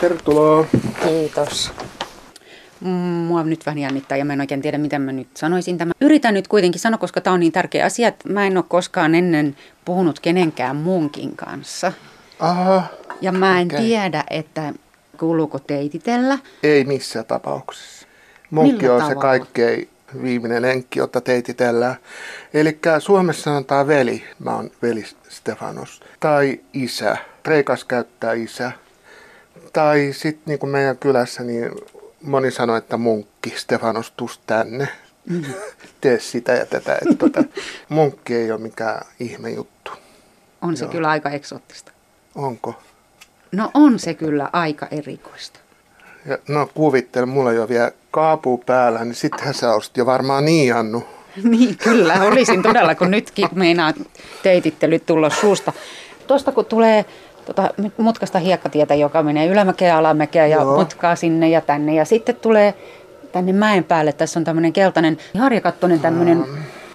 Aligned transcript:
Tervetuloa. 0.00 0.66
Kiitos. 1.02 1.72
Mua 2.80 3.42
nyt 3.42 3.66
vähän 3.66 3.78
jännittää 3.78 4.18
ja 4.18 4.24
mä 4.24 4.32
en 4.32 4.40
oikein 4.40 4.62
tiedä, 4.62 4.78
mitä 4.78 4.98
mä 4.98 5.12
nyt 5.12 5.28
sanoisin. 5.36 5.78
Tämä. 5.78 5.92
Yritän 6.00 6.34
nyt 6.34 6.48
kuitenkin 6.48 6.80
sanoa, 6.80 6.98
koska 6.98 7.20
tämä 7.20 7.34
on 7.34 7.40
niin 7.40 7.52
tärkeä 7.52 7.84
asia, 7.84 8.08
että 8.08 8.28
mä 8.28 8.46
en 8.46 8.56
ole 8.56 8.64
koskaan 8.68 9.14
ennen 9.14 9.56
puhunut 9.84 10.20
kenenkään 10.20 10.76
muunkin 10.76 11.36
kanssa. 11.36 11.92
Aha. 12.38 12.84
Ja 13.20 13.32
mä 13.32 13.60
en 13.60 13.66
Okei. 13.66 13.80
tiedä, 13.80 14.24
että 14.30 14.74
kuuluuko 15.18 15.58
teititellä. 15.58 16.38
Ei 16.62 16.84
missään 16.84 17.24
tapauksessa. 17.24 18.06
Munkki 18.50 18.82
Millä 18.82 19.04
on 19.04 19.08
se 19.08 19.14
kaikkein 19.14 19.88
viimeinen 20.22 20.62
lenkki, 20.62 20.98
jota 20.98 21.20
teititellään. 21.20 21.96
Eli 22.54 22.78
Suomessa 22.98 23.42
sanotaan 23.42 23.86
veli. 23.86 24.24
Mä 24.38 24.56
oon 24.56 24.70
veli 24.82 25.04
Stefanos. 25.28 26.00
Tai 26.20 26.60
isä. 26.72 27.16
Kreikas 27.42 27.84
käyttää 27.84 28.32
isä. 28.32 28.72
Tai 29.72 30.10
sitten 30.12 30.42
niin 30.46 30.58
kuin 30.58 30.70
meidän 30.70 30.98
kylässä, 30.98 31.42
niin 31.42 31.70
moni 32.22 32.50
sanoo, 32.50 32.76
että 32.76 32.96
munkki 32.96 33.54
Stefanos 33.56 34.12
tus 34.16 34.40
tänne. 34.46 34.88
Mm. 35.28 35.44
Tee 36.00 36.20
sitä 36.20 36.52
ja 36.52 36.66
tätä. 36.66 36.94
Että 36.94 37.14
tota, 37.18 37.44
munkki 37.88 38.34
ei 38.34 38.52
ole 38.52 38.60
mikään 38.60 39.06
ihme 39.20 39.50
juttu. 39.50 39.90
On 40.62 40.76
se 40.76 40.84
Joo. 40.84 40.92
kyllä 40.92 41.08
aika 41.08 41.30
eksoottista. 41.30 41.92
Onko? 42.34 42.74
No 43.52 43.70
on 43.74 43.98
se 43.98 44.14
kyllä 44.14 44.50
aika 44.52 44.88
erikoista. 44.90 45.60
Ja, 46.26 46.38
no 46.48 46.70
kuvittele, 46.74 47.26
mulla 47.26 47.52
ei 47.52 47.58
ole 47.58 47.68
vielä 47.68 47.92
kaapuu 48.10 48.58
päällä, 48.58 49.04
niin 49.04 49.14
sittenhän 49.14 49.54
sä 49.54 49.74
olisit 49.74 49.96
jo 49.96 50.06
varmaan 50.06 50.44
niiannut. 50.44 51.04
Niin, 51.44 51.76
kyllä. 51.78 52.22
Olisin 52.22 52.62
todella, 52.62 52.94
kun 52.94 53.10
nytkin 53.10 53.48
meinaa 53.54 53.92
teitittelyt 54.42 55.06
tulla 55.06 55.30
suusta. 55.30 55.72
Tuosta 56.26 56.52
kun 56.52 56.64
tulee 56.64 57.04
tota, 57.54 57.74
mutkasta 57.96 58.38
hiekkatietä, 58.38 58.94
joka 58.94 59.22
menee 59.22 59.46
ylämäkeä, 59.46 59.96
alamäkeä 59.96 60.46
ja 60.46 60.56
Joo. 60.56 60.78
mutkaa 60.78 61.16
sinne 61.16 61.48
ja 61.48 61.60
tänne. 61.60 61.94
Ja 61.94 62.04
sitten 62.04 62.36
tulee 62.36 62.74
tänne 63.32 63.52
mäen 63.52 63.84
päälle. 63.84 64.12
Tässä 64.12 64.40
on 64.40 64.44
tämmöinen 64.44 64.72
keltainen 64.72 65.18
harjakattoinen 65.38 66.00
tämmöinen 66.00 66.44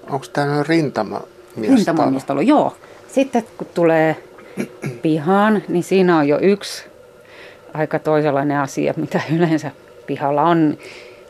Onko 0.09 0.26
tämä 0.33 0.64
rintama 0.64 1.22
rintamamiestalo. 1.61 2.42
Joo. 2.42 2.76
Sitten 3.08 3.44
kun 3.58 3.67
tulee 3.73 4.23
pihaan, 5.02 5.64
niin 5.67 5.83
siinä 5.83 6.17
on 6.17 6.28
jo 6.28 6.39
yksi 6.42 6.83
aika 7.73 8.00
toisenlainen 8.00 8.58
asia, 8.59 8.94
mitä 8.98 9.22
yleensä 9.36 9.72
pihalla 10.08 10.42
on. 10.42 10.78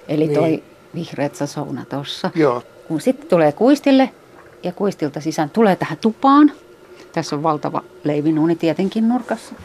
Eli 0.08 0.28
toi 0.28 0.50
Niin. 0.50 0.64
vihreät 0.96 1.36
sauna 1.36 1.86
tuossa. 1.90 2.32
Joo, 2.36 2.64
Kun 2.88 3.02
sitten 3.02 3.28
tulee 3.28 3.52
kuistille 3.52 4.10
ja 4.64 4.72
kuistilta 4.72 5.22
sisään 5.22 5.50
tulee 5.50 5.76
tähän 5.76 5.98
tupaan. 6.02 6.52
Tässä 7.16 7.36
on 7.36 7.44
valtava 7.44 7.82
leivinuuni 8.04 8.56
tietenkin 8.56 9.10
nurkassa. 9.10 9.56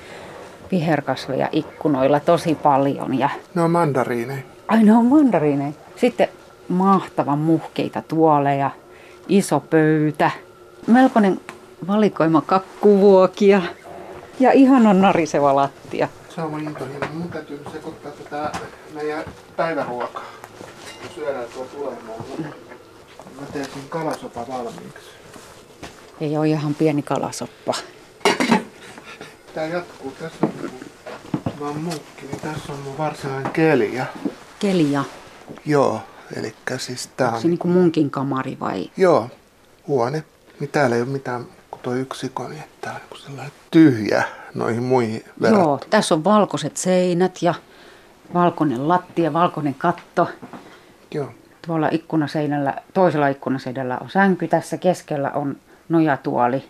Viherkasveja 0.70 1.48
ikkunoilla 1.52 2.20
tosi 2.20 2.54
paljon 2.54 3.18
ja 3.18 3.30
ne 3.54 3.62
on 3.62 3.70
mandariineja. 3.70 4.42
ai 4.68 4.82
ne 4.82 4.92
on 4.92 5.06
mandariineja. 5.06 5.72
Sitten 5.96 6.28
mahtavan 6.68 7.38
muhkeita 7.38 8.02
tuoleja, 8.08 8.70
iso 9.28 9.60
pöytä, 9.60 10.30
melkoinen 10.86 11.40
valikoima 11.86 12.40
kakkuvuokia 12.40 13.62
ja 14.40 14.52
ihanan 14.52 15.00
nariseva 15.00 15.56
lattia. 15.56 16.08
Se 16.34 16.42
on 16.42 16.60
intohimo. 16.60 17.06
Mun 17.12 17.28
täytyy 17.28 17.60
sekoittaa 17.72 18.12
tätä 18.12 18.52
meidän 18.94 19.24
päiväruokaa. 19.56 20.24
Syödään 21.14 21.46
tuo 21.54 21.64
tulemaan. 21.64 22.54
Mä 23.40 23.46
teen 23.52 23.64
sen 23.64 23.82
kalasopa 23.88 24.46
valmiiksi. 24.48 25.10
Ei 26.20 26.36
ole 26.36 26.48
ihan 26.48 26.74
pieni 26.74 27.02
kalasoppa. 27.02 27.74
Tää 29.54 29.66
jatkuu. 29.66 30.12
Tässä 30.20 30.46
on 30.46 30.52
niinku, 30.60 30.84
mä 31.60 31.66
oon 31.66 31.76
munkki, 31.80 32.26
niin 32.26 32.40
tässä 32.40 32.72
on 32.72 32.78
mun 32.78 32.98
varsinainen 32.98 33.52
keli. 33.52 33.94
Ja, 33.94 34.06
Kelia. 34.58 35.04
joo, 35.66 36.00
eli 36.36 36.54
siis 36.78 37.06
tää 37.16 37.26
Onko 37.26 37.36
on 37.36 37.42
se 37.42 37.48
niin 37.48 37.58
kuin 37.58 37.72
munkin 37.72 38.10
kamari 38.10 38.56
vai? 38.60 38.90
Joo, 38.96 39.30
huone. 39.88 40.24
Niin 40.60 40.70
täällä 40.70 40.96
ei 40.96 41.02
ole 41.02 41.10
mitään 41.10 41.46
kuin 41.70 41.80
tuo 41.82 41.94
yksikko, 41.94 42.48
niin 42.48 42.60
että 42.60 42.76
täällä 42.80 42.96
on 42.96 43.02
joku 43.02 43.16
sellainen 43.16 43.52
tyhjä 43.70 44.24
noihin 44.54 44.82
muihin 44.82 45.24
verrattuna. 45.42 45.70
Joo, 45.70 45.80
tässä 45.90 46.14
on 46.14 46.24
valkoiset 46.24 46.76
seinät 46.76 47.42
ja 47.42 47.54
valkoinen 48.34 48.88
lattia, 48.88 49.32
valkoinen 49.32 49.74
katto. 49.74 50.28
Joo. 51.14 51.32
Tuolla 51.66 51.88
ikkunaseinällä, 51.92 52.74
toisella 52.94 53.28
ikkunaseinällä 53.28 53.98
on 53.98 54.10
sänky, 54.10 54.48
tässä 54.48 54.76
keskellä 54.76 55.30
on 55.30 55.56
nojatuoli 55.90 56.64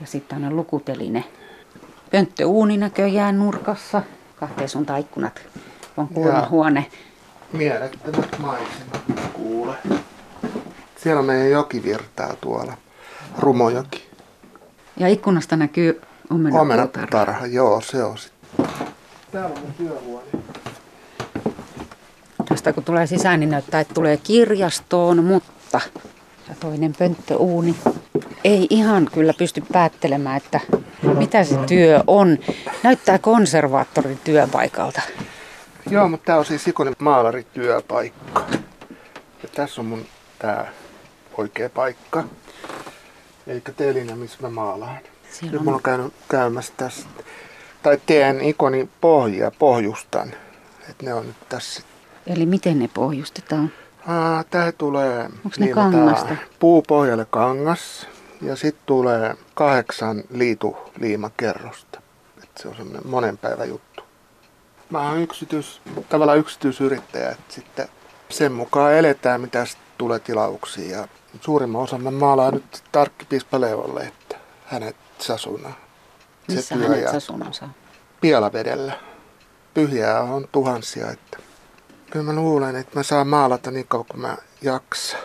ja 0.00 0.06
sitten 0.06 0.44
on 0.44 0.56
lukuteline. 0.56 1.24
Pönttöuuni 2.10 2.76
näköjään 2.76 3.38
nurkassa, 3.38 4.02
kahteen 4.40 4.68
suuntaan 4.68 5.00
ikkunat 5.00 5.42
on 5.96 6.08
Joo. 6.16 6.46
huone. 6.50 6.86
Mielettömät 7.52 8.38
maisemat 8.38 9.30
kuule. 9.32 9.74
Siellä 10.96 11.22
meidän 11.22 11.50
joki 11.50 11.82
virtaa 11.82 12.34
tuolla. 12.40 12.72
Rumojoki. 13.38 14.06
Ja 14.96 15.08
ikkunasta 15.08 15.56
näkyy 15.56 16.00
omenapuutarha. 16.30 16.60
Omenatarha, 16.60 17.46
joo, 17.46 17.80
se 17.80 18.04
on 18.04 18.18
sitten. 18.18 18.66
Täällä 19.32 19.56
on 19.66 19.74
työhuone. 19.76 20.26
Tästä 22.48 22.72
kun 22.72 22.84
tulee 22.84 23.06
sisään, 23.06 23.40
niin 23.40 23.50
näyttää, 23.50 23.80
että 23.80 23.94
tulee 23.94 24.16
kirjastoon, 24.16 25.24
mutta 25.24 25.80
ja 26.48 26.54
toinen 26.60 26.92
pönttöuuni. 26.98 27.76
Ei 28.44 28.66
ihan 28.70 29.08
kyllä 29.14 29.32
pysty 29.38 29.62
päättelemään, 29.72 30.36
että 30.36 30.60
mitä 31.02 31.44
se 31.44 31.56
työ 31.66 32.00
on. 32.06 32.38
Näyttää 32.82 33.18
konservaattorin 33.18 34.20
työpaikalta. 34.24 35.02
Joo, 35.90 36.08
mutta 36.08 36.24
tää 36.26 36.38
on 36.38 36.44
siis 36.44 36.68
Ikonen 36.68 36.94
maalarityöpaikka. 36.98 38.44
Ja 39.42 39.48
tässä 39.54 39.80
on 39.80 39.86
mun 39.86 40.04
tää 40.38 40.70
oikea 41.38 41.68
paikka. 41.70 42.24
Eli 43.46 43.62
telinä, 43.76 44.16
missä 44.16 44.38
mä 44.40 44.50
maalaan. 44.50 44.98
Siellä 45.32 45.58
on- 45.58 45.64
mulla 45.64 45.76
on 45.76 45.82
käynyt 45.82 46.12
käymässä 46.28 46.72
tässä. 46.76 47.06
Tai 47.82 47.98
teen 48.06 48.40
ikonin 48.40 48.90
pohjia, 49.00 49.50
pohjustan. 49.58 50.28
Et 50.90 51.02
ne 51.02 51.14
on 51.14 51.26
nyt 51.26 51.36
tässä. 51.48 51.82
Eli 52.26 52.46
miten 52.46 52.78
ne 52.78 52.88
pohjustetaan? 52.94 53.72
Aa, 54.06 54.44
tää 54.44 54.72
tulee 54.72 55.28
ne 55.28 55.28
liimataan 55.58 55.92
kangasta? 55.92 56.36
puupohjalle 56.58 57.26
kangas. 57.30 58.06
Ja 58.42 58.56
sitten 58.56 58.82
tulee 58.86 59.36
kahdeksan 59.54 60.24
liituliimakerrosta. 60.30 62.00
Et 62.42 62.50
se 62.56 62.68
on 62.68 62.76
semmoinen 62.76 63.06
monen 63.10 63.38
päivän 63.38 63.68
juttu. 63.68 64.02
Mä 64.90 65.08
oon 65.10 65.18
yksityis, 65.20 65.80
tavallaan 66.08 66.38
yksityisyrittäjä, 66.38 67.30
että 67.30 67.54
sitten 67.54 67.88
sen 68.28 68.52
mukaan 68.52 68.94
eletään, 68.94 69.40
mitä 69.40 69.66
tulee 69.98 70.18
tilauksia. 70.18 70.96
Ja 70.96 71.08
suurimman 71.40 71.82
osan 71.82 72.02
mä 72.02 72.10
maalaan 72.10 72.54
nyt 72.54 72.82
Tarkkipiispa 72.92 73.60
Leolle, 73.60 74.00
että 74.00 74.36
hänet 74.66 74.96
sasuna. 75.18 75.72
Se 76.48 76.54
Missä 76.54 76.74
työ 76.74 76.88
hänet 76.88 77.02
ja- 77.02 77.12
sasunonsa? 77.12 77.68
Pielavedellä. 78.20 78.92
Pyhiää 79.74 80.20
on 80.22 80.48
tuhansia, 80.52 81.10
että 81.10 81.38
kyllä 82.10 82.24
mä 82.24 82.32
luulen, 82.32 82.76
että 82.76 82.98
mä 82.98 83.02
saan 83.02 83.28
maalata 83.28 83.70
niin 83.70 83.86
kauan 83.88 84.06
kuin 84.10 84.20
mä 84.20 84.36
jaksa. 84.62 85.16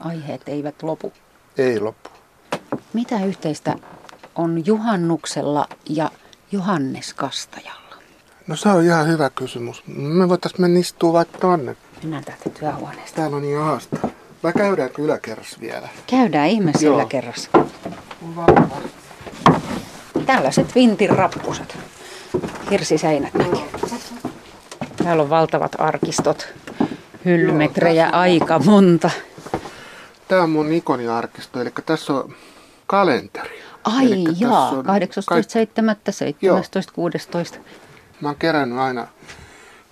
Aiheet 0.00 0.42
eivät 0.46 0.82
lopu. 0.82 1.12
Ei 1.60 1.80
loppu. 1.80 2.10
Mitä 2.92 3.24
yhteistä 3.24 3.74
on 4.34 4.66
juhannuksella 4.66 5.68
ja 5.88 6.10
Johanneskastajalla? 6.52 7.96
No 8.46 8.56
se 8.56 8.68
on 8.68 8.84
ihan 8.84 9.08
hyvä 9.08 9.30
kysymys. 9.30 9.82
Me 9.86 10.28
voitais 10.28 10.58
mennä 10.58 10.80
istua 10.80 11.12
vaikka 11.12 11.38
tonne. 11.38 11.76
Mennään 12.02 12.24
täältä 12.24 12.50
työhuoneesta. 12.50 13.16
Täällä 13.16 13.36
on 13.36 13.42
niin 13.42 13.58
ahasta. 13.58 13.96
Vai 14.42 14.52
käydäänkö 14.52 15.02
yläkerrassa 15.02 15.60
vielä? 15.60 15.88
Käydään 16.06 16.48
ihmeessä 16.48 16.86
Joo. 16.86 17.08
varmaan. 18.36 18.82
Tällaiset 20.26 20.74
vintin 20.74 21.10
rappuset. 21.10 21.78
Hirsiseinät 22.70 23.34
näkyy. 23.34 23.60
Täällä 25.04 25.22
on 25.22 25.30
valtavat 25.30 25.72
arkistot. 25.78 26.48
Hyllymetrejä 27.24 28.06
Joo, 28.06 28.16
aika 28.16 28.58
monta. 28.58 29.10
Tää 30.30 30.42
on 30.42 30.50
mun 30.50 30.72
ikoniarkisto, 30.72 31.60
eli 31.60 31.70
tässä 31.86 32.12
on 32.12 32.34
kalenteri. 32.86 33.62
Ai 33.84 34.06
Elikkä 34.06 34.32
jaa, 34.38 34.68
on 34.68 34.84
18.7., 34.86 34.92
17, 36.10 36.92
16. 36.92 37.58
Mä 38.20 38.28
oon 38.28 38.36
kerännyt 38.36 38.78
aina 38.78 39.06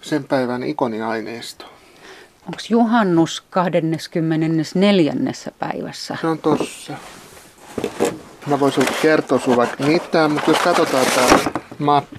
sen 0.02 0.24
päivän 0.24 0.62
ikoniaineisto. 0.62 1.64
Onko 2.46 2.58
juhannus 2.68 3.44
24. 3.50 5.14
päivässä? 5.58 6.16
Se 6.20 6.26
on 6.26 6.38
tossa. 6.38 6.92
Mä 8.46 8.60
voisin 8.60 8.86
kertoa 9.02 9.38
sun 9.38 9.56
vaikka 9.56 9.84
mitään, 9.84 10.32
mutta 10.32 10.50
jos 10.50 10.60
katsotaan 10.60 11.06
tää 11.14 11.38
mappi. 11.78 12.18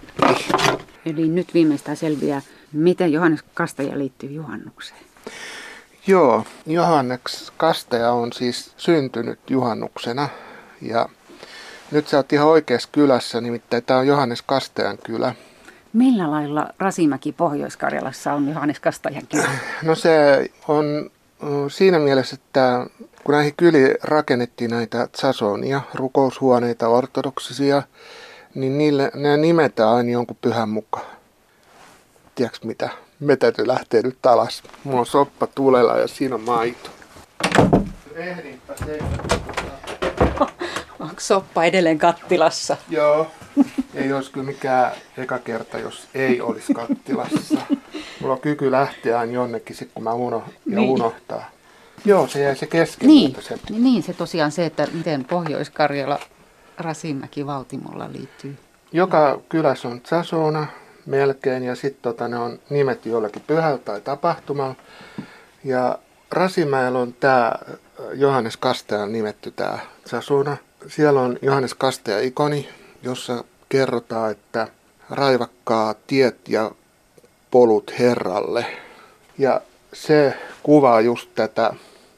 Eli 1.06 1.28
nyt 1.28 1.54
viimeistään 1.54 1.98
selviää, 1.98 2.42
miten 2.74 3.12
Johannes 3.12 3.44
Kastaja 3.54 3.98
liittyy 3.98 4.32
juhannukseen. 4.32 5.02
Joo, 6.10 6.44
Johanneks 6.66 7.52
Kastaja 7.58 8.12
on 8.12 8.34
siis 8.34 8.74
syntynyt 8.78 9.40
juhannuksena. 9.50 10.30
Ja 10.82 11.10
nyt 11.92 12.08
sä 12.08 12.18
oot 12.18 12.34
ihan 12.34 12.48
oikeassa 12.48 12.90
kylässä, 12.92 13.42
nimittäin 13.42 13.84
tää 13.84 13.98
on 13.98 14.08
Johannes 14.08 14.42
Kastajan 14.42 14.98
kylä. 14.98 15.36
Millä 15.94 16.32
lailla 16.32 16.68
Rasimäki 16.80 17.32
Pohjois-Karjalassa 17.32 18.34
on 18.34 18.50
Johannes 18.50 18.80
Kastajan 18.80 19.28
kylä? 19.28 19.50
No 19.84 19.96
se 19.96 20.46
on 20.68 21.12
siinä 21.68 22.00
mielessä, 22.00 22.36
että 22.36 22.86
kun 23.24 23.36
näihin 23.36 23.54
kyliin 23.58 23.96
rakennettiin 24.04 24.72
näitä 24.72 25.08
tsasonia, 25.08 25.82
rukoushuoneita, 25.94 26.88
ortodoksisia, 26.88 27.84
niin 28.56 28.78
niille, 28.78 29.12
ne 29.14 29.38
nimetään 29.38 29.90
aina 29.90 30.12
jonkun 30.12 30.38
pyhän 30.42 30.70
mukaan. 30.70 31.06
Tiedätkö 32.36 32.68
mitä? 32.68 32.90
Me 33.20 33.36
täytyy 33.36 33.68
lähteä 33.68 34.02
nyt 34.02 34.26
alas. 34.26 34.64
Mulla 34.84 35.00
on 35.00 35.06
soppa 35.06 35.48
tulella 35.48 35.98
ja 35.98 36.08
siinä 36.08 36.36
on 36.36 36.42
maito. 36.42 36.90
Ehdinpä 38.16 38.74
se. 38.86 39.00
Onko 41.00 41.20
soppa 41.20 41.64
edelleen 41.64 41.98
kattilassa? 41.98 42.78
Joo. 42.90 43.32
Ei 43.96 44.14
olisi 44.14 44.32
kyllä 44.32 44.46
mikään 44.46 44.92
eka 45.18 45.40
kerta, 45.40 45.80
jos 45.80 46.08
ei 46.14 46.42
olisi 46.42 46.74
kattilassa. 46.74 47.60
Mulla 48.22 48.34
on 48.34 48.42
kyky 48.42 48.72
lähteä 48.72 49.20
aina 49.20 49.34
jonnekin, 49.34 49.76
sit 49.76 49.92
kun 49.94 50.04
mä 50.04 50.14
uno, 50.14 50.44
ja 50.66 50.76
niin. 50.76 50.90
unohtaa. 50.90 51.50
Joo, 52.06 52.28
se 52.28 52.42
jäi 52.42 52.56
se 52.56 52.68
kesken. 52.68 53.08
Niin, 53.08 53.36
se... 53.40 53.60
niin, 53.70 54.04
se 54.04 54.14
tosiaan 54.14 54.52
se, 54.52 54.66
että 54.66 54.88
miten 54.94 55.26
Pohjois-Karjala 55.26 56.20
Rasimäki 56.78 57.46
Valtimolla 57.46 58.10
liittyy. 58.12 58.58
Joka 58.92 59.40
kylässä 59.50 59.88
on 59.88 60.02
Zasona 60.10 60.68
melkein 61.06 61.64
ja 61.64 61.76
sitten 61.76 62.02
tota, 62.02 62.28
ne 62.28 62.38
on 62.38 62.60
nimetty 62.70 63.10
jollakin 63.10 63.44
pyhällä 63.48 63.78
tai 63.78 64.02
tapahtumalla. 64.02 64.76
Ja 65.64 66.00
Rasimäellä 66.32 67.00
on 67.00 67.14
tämä 67.14 67.52
Johannes 68.14 68.58
Kastea 68.58 69.06
nimetty 69.06 69.52
tämä 69.52 69.80
Zasona. 70.10 70.58
Siellä 70.88 71.22
on 71.22 71.38
Johannes 71.42 71.74
Kastea 71.74 72.20
ikoni, 72.20 72.70
jossa 73.04 73.44
kerrotaan, 73.70 74.32
että 74.32 74.68
raivakkaa 75.10 75.96
tiet 76.08 76.50
ja 76.50 76.72
polut 77.52 77.94
Herralle. 78.00 78.66
Ja 79.38 79.62
se 79.94 80.38
kuvaa 80.64 81.02
just 81.02 81.30
tätä, 81.36 81.74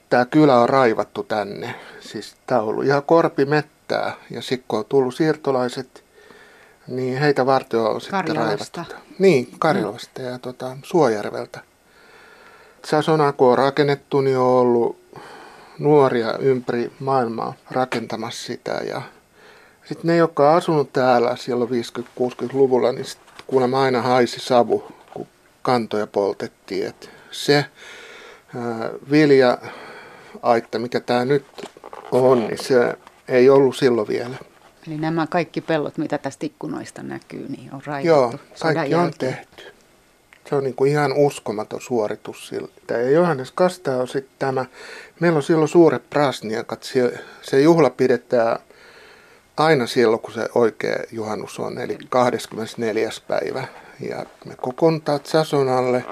tämä 0.10 0.26
kylä 0.26 0.60
on 0.60 0.70
raivattu 0.70 1.24
tänne. 1.24 1.76
Siis 2.00 2.36
tämä 2.48 2.62
on 2.62 2.68
ollut 2.68 2.86
ihan 2.86 3.04
korpimettää 3.04 4.16
ja 4.30 4.42
sitten 4.42 4.66
kun 4.68 4.80
on 4.80 4.86
tullut 4.86 5.16
siirtolaiset, 5.16 6.01
niin 6.88 7.20
heitä 7.20 7.46
varten 7.46 7.80
on 7.80 8.02
sitten 8.02 8.26
Karjalasta. 8.26 8.86
raivattu. 8.90 9.14
Niin, 9.20 9.48
Karjalasta 9.60 10.22
ja 10.22 10.40
tota, 10.40 10.78
Suojärveltä. 10.84 11.60
Sasona 12.86 13.32
kun 13.34 13.52
on 13.52 13.58
rakennettu, 13.58 14.22
niin 14.22 14.38
on 14.38 14.46
ollut 14.48 15.00
nuoria 15.80 16.38
ympäri 16.38 16.92
maailmaa 17.00 17.54
rakentamassa 17.72 18.46
sitä 18.46 18.72
ja 18.72 19.02
sitten 19.84 20.08
ne, 20.08 20.16
jotka 20.16 20.52
on 20.52 20.58
asunut 20.58 20.94
täällä 20.94 21.36
silloin 21.36 21.70
50-60-luvulla, 21.70 22.92
niin 22.92 23.06
kuulemma 23.48 23.82
aina 23.82 24.02
haisi 24.02 24.40
savu, 24.40 24.92
kun 25.14 25.28
kantoja 25.62 26.08
poltettiin. 26.08 26.88
Et 26.88 27.10
se 27.32 27.66
ää, 28.56 28.90
vilja-aitta, 29.12 30.80
mikä 30.80 31.00
tämä 31.00 31.26
nyt 31.26 31.46
on, 32.12 32.48
niin 32.48 32.64
se 32.64 32.98
ei 33.28 33.50
ollut 33.50 33.76
silloin 33.76 34.08
vielä. 34.08 34.36
Eli 34.88 34.98
nämä 34.98 35.28
kaikki 35.28 35.62
pellot, 35.62 35.98
mitä 35.98 36.18
tästä 36.18 36.46
ikkunoista 36.46 37.04
näkyy, 37.04 37.48
niin 37.50 37.74
on 37.74 37.82
raivattu 37.86 38.08
Joo, 38.08 38.34
kaikki 38.60 38.96
on 38.96 39.12
tehty. 39.18 39.64
Se 40.50 40.56
on 40.56 40.64
niin 40.64 40.76
kuin 40.76 40.92
ihan 40.92 41.14
uskomaton 41.14 41.82
suoritus 41.82 42.48
siltä. 42.48 42.94
Ja 42.94 43.10
Johannes 43.10 43.52
Kasta 43.52 43.98
on 43.98 44.08
sitten 44.08 44.36
tämä, 44.40 44.66
meillä 45.20 45.38
on 45.38 45.44
silloin 45.44 45.70
suuret 45.70 46.10
prasniakat, 46.10 46.84
se, 47.42 47.62
juhla 47.62 47.90
pidetään 47.90 48.60
aina 49.58 49.88
silloin, 49.88 50.22
kun 50.22 50.34
se 50.34 50.50
oikea 50.56 50.96
juhannus 51.12 51.60
on, 51.60 51.78
eli 51.78 51.98
24. 52.10 53.10
päivä. 53.28 53.68
Ja 54.10 54.26
me 54.46 54.56
kokoontaa 54.62 55.20
Sasonalle. 55.24 56.06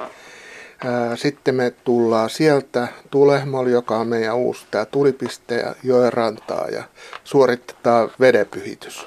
Sitten 1.15 1.55
me 1.55 1.73
tullaan 1.83 2.29
sieltä 2.29 2.87
Tulehmol, 3.11 3.67
joka 3.67 3.97
on 3.97 4.07
meidän 4.07 4.35
uusi 4.35 4.65
tämä 4.71 4.85
tulipiste 4.85 5.55
ja 5.55 5.75
joen 5.83 6.13
rantaa 6.13 6.67
ja 6.67 6.83
suoritetaan 7.23 8.11
vedenpyhitys. 8.19 9.05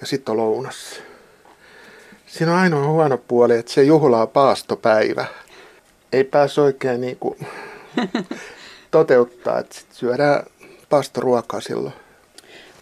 Ja 0.00 0.06
sitten 0.06 0.32
on 0.32 0.36
lounas. 0.36 1.02
Siinä 2.26 2.52
on 2.52 2.58
ainoa 2.58 2.86
huono 2.86 3.18
puoli, 3.18 3.56
että 3.56 3.72
se 3.72 3.82
juhlaa 3.82 4.26
paastopäivä. 4.26 5.24
Ei 6.12 6.24
pääse 6.24 6.60
oikein 6.60 7.00
niin 7.00 7.16
kuin 7.16 7.46
toteuttaa, 8.90 9.58
että 9.58 9.74
sit 9.74 9.92
syödään 9.92 10.42
paastoruokaa 10.90 11.60
silloin. 11.60 11.94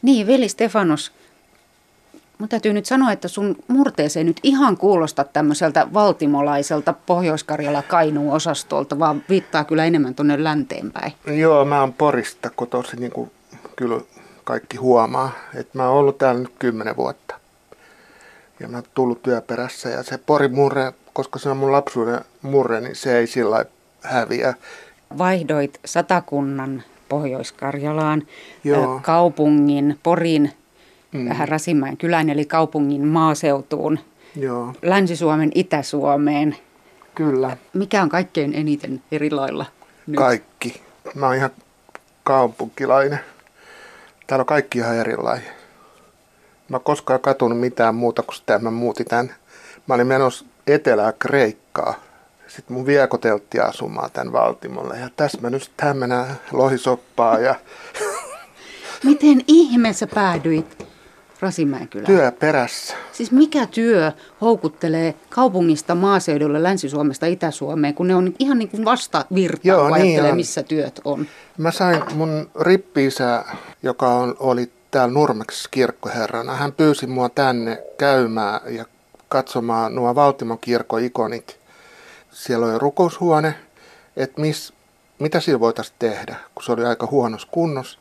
Niin, 0.02 0.26
veli 0.26 0.48
Stefanos, 0.48 1.12
mun 2.40 2.48
täytyy 2.48 2.72
nyt 2.72 2.86
sanoa, 2.86 3.12
että 3.12 3.28
sun 3.28 3.56
murteeseen 3.68 4.26
nyt 4.26 4.40
ihan 4.42 4.76
kuulosta 4.76 5.24
tämmöiseltä 5.24 5.86
valtimolaiselta 5.94 6.94
Pohjois-Karjala 7.06 7.82
Kainuun 7.82 8.34
osastolta, 8.34 8.98
vaan 8.98 9.22
viittaa 9.28 9.64
kyllä 9.64 9.84
enemmän 9.84 10.14
tuonne 10.14 10.44
länteenpäin. 10.44 11.12
Joo, 11.26 11.64
mä 11.64 11.80
oon 11.80 11.92
Porista 11.92 12.50
kotoisin, 12.50 13.00
niin 13.00 13.12
kuin 13.12 13.30
kyllä 13.76 14.00
kaikki 14.44 14.76
huomaa. 14.76 15.32
Että 15.54 15.78
mä 15.78 15.88
oon 15.88 15.98
ollut 15.98 16.18
täällä 16.18 16.40
nyt 16.40 16.52
kymmenen 16.58 16.96
vuotta. 16.96 17.34
Ja 18.60 18.68
mä 18.68 18.76
oon 18.76 18.84
tullut 18.94 19.22
työperässä 19.22 19.88
ja 19.88 20.02
se 20.02 20.18
Porin 20.18 20.54
murre, 20.54 20.92
koska 21.12 21.38
se 21.38 21.48
on 21.48 21.56
mun 21.56 21.72
lapsuuden 21.72 22.20
murre, 22.42 22.80
niin 22.80 22.96
se 22.96 23.18
ei 23.18 23.26
sillä 23.26 23.64
häviä. 24.02 24.54
Vaihdoit 25.18 25.80
satakunnan 25.84 26.82
Pohjois-Karjalaan, 27.08 28.22
Joo. 28.64 29.00
kaupungin, 29.02 29.98
Porin, 30.02 30.52
mm. 31.12 31.28
vähän 31.28 31.48
Rasimäen 31.48 31.96
kylän, 31.96 32.30
eli 32.30 32.44
kaupungin 32.44 33.06
maaseutuun, 33.06 33.98
Joo. 34.36 34.72
Länsi-Suomen, 34.82 35.50
Itä-Suomeen. 35.54 36.56
Kyllä. 37.14 37.56
Mikä 37.72 38.02
on 38.02 38.08
kaikkein 38.08 38.54
eniten 38.54 39.02
eri 39.12 39.30
lailla 39.30 39.66
nyt? 40.06 40.16
Kaikki. 40.16 40.82
Mä 41.14 41.26
oon 41.26 41.36
ihan 41.36 41.50
kaupunkilainen. 42.24 43.20
Täällä 44.26 44.42
on 44.42 44.46
kaikki 44.46 44.78
ihan 44.78 44.96
erilainen. 44.96 45.48
Mä 46.68 46.76
oon 46.76 46.84
koskaan 46.84 47.20
katunut 47.20 47.60
mitään 47.60 47.94
muuta 47.94 48.22
kuin 48.22 48.36
sitä, 48.36 48.58
mä 48.58 48.70
muutin 48.70 49.06
tän. 49.06 49.34
Mä 49.86 49.94
olin 49.94 50.06
menossa 50.06 50.44
etelää 50.66 51.12
Kreikkaa 51.18 51.94
sitten 52.50 52.76
mun 52.76 52.86
viekoteltti 52.86 53.60
asumaan 53.60 54.10
tämän 54.10 54.32
Valtimolle. 54.32 54.98
Ja 54.98 55.08
tässä 55.16 55.38
mä 55.40 55.50
nyt 55.50 55.70
hämmenä 55.80 56.26
lohisoppaa. 56.52 57.38
Ja... 57.38 57.54
Miten 59.04 59.44
ihmeessä 59.46 60.06
päädyit 60.06 60.86
Rasimäkylään? 61.40 62.06
Työ 62.06 62.32
perässä. 62.32 62.94
Siis 63.12 63.32
mikä 63.32 63.66
työ 63.66 64.12
houkuttelee 64.40 65.14
kaupungista 65.28 65.94
maaseudulle 65.94 66.62
Länsi-Suomesta 66.62 67.26
Itä-Suomeen, 67.26 67.94
kun 67.94 68.08
ne 68.08 68.14
on 68.14 68.34
ihan 68.38 68.58
niin 68.58 68.68
kuin 68.68 68.84
vastavirta, 68.84 69.68
Joo, 69.68 69.88
kun 69.88 69.98
niin 69.98 70.24
on. 70.24 70.36
missä 70.36 70.62
työt 70.62 71.00
on? 71.04 71.26
Mä 71.58 71.70
sain 71.70 72.02
mun 72.14 72.50
rippiisä, 72.60 73.44
joka 73.82 74.08
on, 74.08 74.36
oli 74.38 74.70
täällä 74.90 75.14
Nurmeksessa 75.14 75.68
kirkkoherrana. 75.72 76.56
Hän 76.56 76.72
pyysi 76.72 77.06
mua 77.06 77.28
tänne 77.28 77.82
käymään 77.98 78.60
ja 78.68 78.84
katsomaan 79.28 79.94
nuo 79.94 80.14
Valtimon 80.14 80.58
kirkon 80.58 81.04
ikonit 81.04 81.60
siellä 82.32 82.66
oli 82.66 82.78
rukoushuone, 82.78 83.54
että 84.16 84.40
mis, 84.40 84.72
mitä 85.18 85.40
siellä 85.40 85.60
voitaisiin 85.60 85.96
tehdä, 85.98 86.36
kun 86.54 86.64
se 86.64 86.72
oli 86.72 86.84
aika 86.84 87.08
huonossa 87.10 87.48
kunnossa. 87.50 87.98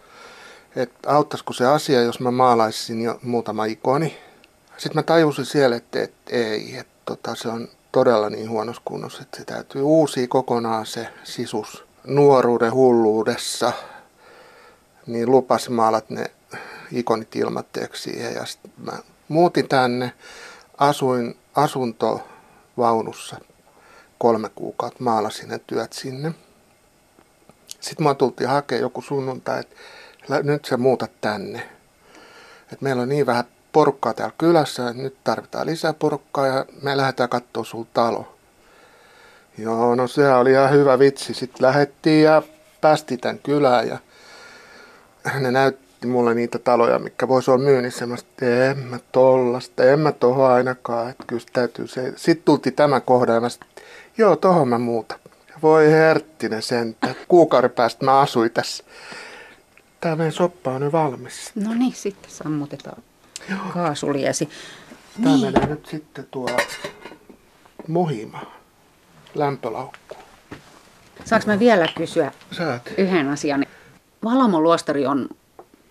Että 0.76 1.14
auttaisiko 1.14 1.54
se 1.54 1.66
asia, 1.66 2.02
jos 2.02 2.20
mä 2.20 2.32
maalaisin 2.32 3.02
jo 3.02 3.20
muutama 3.24 3.66
ikoni. 3.66 4.18
Sitten 4.78 4.96
mä 4.96 5.04
tajusin 5.04 5.46
siellä, 5.46 5.76
että, 5.76 6.04
että 6.04 6.36
ei, 6.36 6.78
että 6.78 6.94
tota, 7.06 7.36
se 7.36 7.48
on 7.48 7.68
todella 7.92 8.30
niin 8.30 8.50
huonossa 8.50 8.82
kunnossa, 8.86 9.22
että 9.22 9.38
se 9.38 9.46
täytyy 9.46 9.82
uusia 9.82 10.28
kokonaan 10.28 10.86
se 10.86 11.08
sisus 11.24 11.84
nuoruuden 12.04 12.74
hulluudessa. 12.74 13.72
Niin 15.08 15.32
lupasin 15.32 15.74
maalat 15.74 16.10
ne 16.10 16.26
ikonit 16.92 17.36
ilmatteeksi 17.36 18.04
siihen 18.04 18.34
ja 18.34 18.46
sitten 18.46 18.72
mä 18.78 18.94
muutin 19.28 19.68
tänne, 19.68 20.14
asuin 20.78 21.38
asuntovaunussa 21.56 23.38
kolme 24.18 24.50
kuukautta 24.56 25.04
maalasin 25.04 25.50
ne 25.50 25.60
työt 25.68 25.94
sinne. 25.94 26.32
Sitten 27.80 28.04
mä 28.04 28.14
tultiin 28.14 28.50
hakemaan 28.50 28.82
joku 28.82 29.02
sunnuntai, 29.02 29.60
että 29.60 29.76
nyt 30.43 30.65
sä 30.65 30.77
muutat 30.77 31.12
tänne. 31.21 31.69
Et 32.74 32.81
meillä 32.81 33.01
on 33.01 33.09
niin 33.09 33.25
vähän 33.25 33.45
porukkaa 33.71 34.13
täällä 34.13 34.36
kylässä, 34.38 34.89
että 34.89 35.03
nyt 35.03 35.15
tarvitaan 35.24 35.67
lisää 35.67 35.93
porukkaa 35.93 36.48
ja 36.48 36.65
me 36.81 36.98
lähdetään 36.98 37.29
katsoa 37.29 37.63
sul 37.63 37.83
talo. 37.93 38.36
Joo, 39.57 39.95
no 39.95 40.07
se 40.07 40.29
oli 40.29 40.51
ihan 40.51 40.71
hyvä 40.71 41.00
vitsi. 41.00 41.33
Sitten 41.33 41.67
lähettiin 41.67 42.24
ja 42.24 42.41
päästi 42.81 43.17
tämän 43.17 43.39
kylään 43.39 43.88
ja 43.88 43.98
ne 45.39 45.51
näytti 45.51 46.07
mulle 46.07 46.33
niitä 46.33 46.59
taloja, 46.59 47.00
mikä 47.00 47.27
voisi 47.27 47.51
olla 47.51 47.63
myynnissä. 47.63 48.05
Mä 48.05 48.15
sanoin, 48.17 48.62
en 48.62 48.77
mä 48.77 49.00
tollasta, 49.12 49.83
en 49.83 50.00
mä 50.00 50.12
toho 50.12 50.45
ainakaan. 50.45 51.09
Että 51.09 51.24
kyllä 51.27 51.43
täytyy 51.53 51.88
se. 51.88 52.13
Sitten 52.15 52.45
tultiin 52.45 52.75
tämä 52.75 53.00
kohda 53.00 53.33
ja 53.33 53.41
mä 53.41 53.50
sanoin, 53.50 53.69
Joo, 54.17 54.36
tohon 54.36 54.67
mä 54.67 54.77
muuta. 54.77 55.19
Voi 55.62 55.91
herttinen 55.91 56.62
sentä. 56.62 57.15
Kuukauden 57.27 57.71
päästä 57.71 58.05
mä 58.05 58.19
asuin 58.19 58.51
tässä. 58.51 58.83
Tää 60.01 60.15
meidän 60.15 60.32
soppa 60.34 60.72
on 60.72 60.82
nyt 60.82 60.91
valmis. 60.91 61.51
No 61.56 61.74
niin, 61.74 61.94
sitten 61.94 62.32
sammutetaan 62.32 63.03
Joo. 63.50 63.60
kaasuliesi. 63.74 64.50
Tämä 65.24 65.36
Niin. 65.36 65.41
menee 65.53 65.68
nyt 65.68 65.86
sitten 65.86 66.27
tuo 66.32 66.50
Mohima 67.88 68.41
lämpölaukku. 69.36 70.15
Saanko 71.25 71.48
mä 71.48 71.60
vielä 71.60 71.88
kysyä 71.98 72.32
Saat. 72.51 72.89
yhden 72.98 73.29
asian? 73.29 73.65
Valamon 74.24 74.63
luostari 74.63 75.06
on 75.08 75.29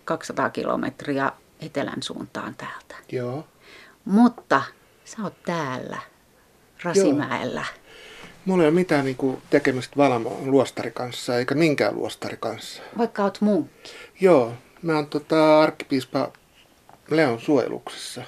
200 0.05 0.49
kilometriä 0.49 1.31
etelän 1.61 2.03
suuntaan 2.03 2.55
täältä. 2.55 2.95
Joo. 3.11 3.47
Mutta 4.05 4.61
sä 5.05 5.17
oot 5.23 5.43
täällä, 5.43 5.97
Rasimäellä. 6.83 7.65
Mulla 8.49 8.63
ei 8.63 8.67
ole 8.69 8.75
mitään 8.75 9.05
niinku 9.05 9.41
tekemistä 9.49 9.97
Valamon 9.97 10.51
luostari 10.51 10.91
kanssa, 10.91 11.37
eikä 11.37 11.55
minkään 11.55 11.95
luostari 11.95 12.37
kanssa. 12.39 12.81
Vaikka 12.97 13.23
oot 13.23 13.41
munkki. 13.41 13.91
Joo, 14.21 14.53
mä 14.81 14.95
oon 14.95 15.07
tota 15.07 15.61
arkkipiispa 15.61 16.31
Leon 17.09 17.39
suojeluksessa. 17.39 18.23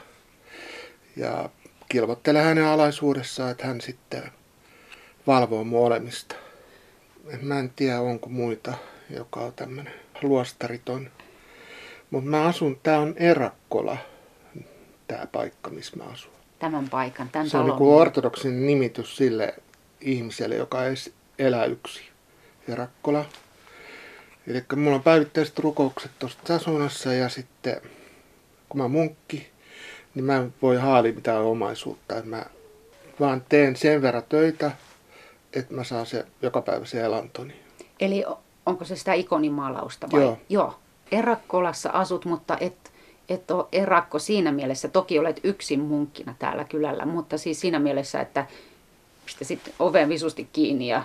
Ja 1.15 1.49
kilvoittelen 1.89 2.43
hänen 2.43 2.65
alaisuudessaan, 2.65 3.51
että 3.51 3.67
hän 3.67 3.81
sitten 3.81 4.23
valvoo 5.27 5.63
mun 5.63 5.85
olemista. 5.85 6.35
Et 7.33 7.41
mä 7.41 7.59
en 7.59 7.73
tiedä, 7.75 8.01
onko 8.01 8.29
muita, 8.29 8.73
joka 9.09 9.39
on 9.39 9.53
tämmönen 9.53 9.93
luostariton. 10.21 11.09
Mutta 12.11 12.29
mä 12.29 12.43
asun, 12.43 12.79
tää 12.83 12.99
on 12.99 13.13
Erakkola, 13.17 13.97
tää 15.07 15.27
paikka, 15.31 15.69
missä 15.69 15.97
mä 15.97 16.03
asun. 16.03 16.31
Tämän 16.59 16.89
paikan, 16.89 17.29
tämän 17.29 17.49
Se 17.49 17.57
on 17.57 17.63
talon. 17.63 17.75
niinku 17.79 17.97
ortodoksin 17.97 18.65
nimitys 18.67 19.17
sille 19.17 19.55
ihmiselle, 20.01 20.55
joka 20.55 20.86
ei 20.86 20.96
s- 20.96 21.12
elä 21.39 21.65
yksi. 21.65 22.01
Herakkola. 22.67 23.25
Eli 24.48 24.63
mulla 24.75 24.96
on 24.96 25.03
päivittäiset 25.03 25.60
rukoukset 25.60 26.12
tuossa 26.20 26.55
asunnossa 26.55 27.13
ja 27.13 27.29
sitten 27.29 27.81
kun 28.70 28.81
mä 28.81 28.88
munkki, 28.88 29.50
niin 30.15 30.25
mä 30.25 30.36
en 30.38 30.53
voi 30.62 30.77
haali 30.77 31.12
mitään 31.12 31.41
omaisuutta. 31.41 32.17
Et 32.17 32.25
mä 32.25 32.46
vaan 33.20 33.43
teen 33.50 33.75
sen 33.75 34.01
verran 34.01 34.24
töitä, 34.29 34.72
että 35.53 35.74
mä 35.74 35.84
saan 35.84 36.05
se 36.05 36.25
joka 36.41 36.62
päivä 36.62 36.86
se 36.86 37.01
elantoni. 37.01 37.53
Eli 38.00 38.24
onko 38.65 38.86
se 38.86 38.96
sitä 38.96 39.13
ikonimaalausta 39.13 40.08
vai? 40.12 40.22
Joo. 40.22 40.38
Joo. 40.50 40.79
Erakkolassa 41.12 41.89
asut, 41.89 42.25
mutta 42.25 42.58
et, 42.60 42.91
et 43.29 43.51
ole 43.51 43.65
erakko 43.72 44.20
siinä 44.20 44.51
mielessä. 44.51 44.88
Toki 44.88 45.20
olet 45.20 45.39
yksin 45.43 45.79
munkkina 45.79 46.36
täällä 46.39 46.63
kylällä, 46.63 47.05
mutta 47.05 47.38
siis 47.38 47.62
siinä 47.62 47.79
mielessä, 47.79 48.22
että 48.22 48.46
pistäsit 49.39 49.73
oven 49.79 50.09
visusti 50.09 50.47
kiinni 50.53 50.88
ja 50.88 51.03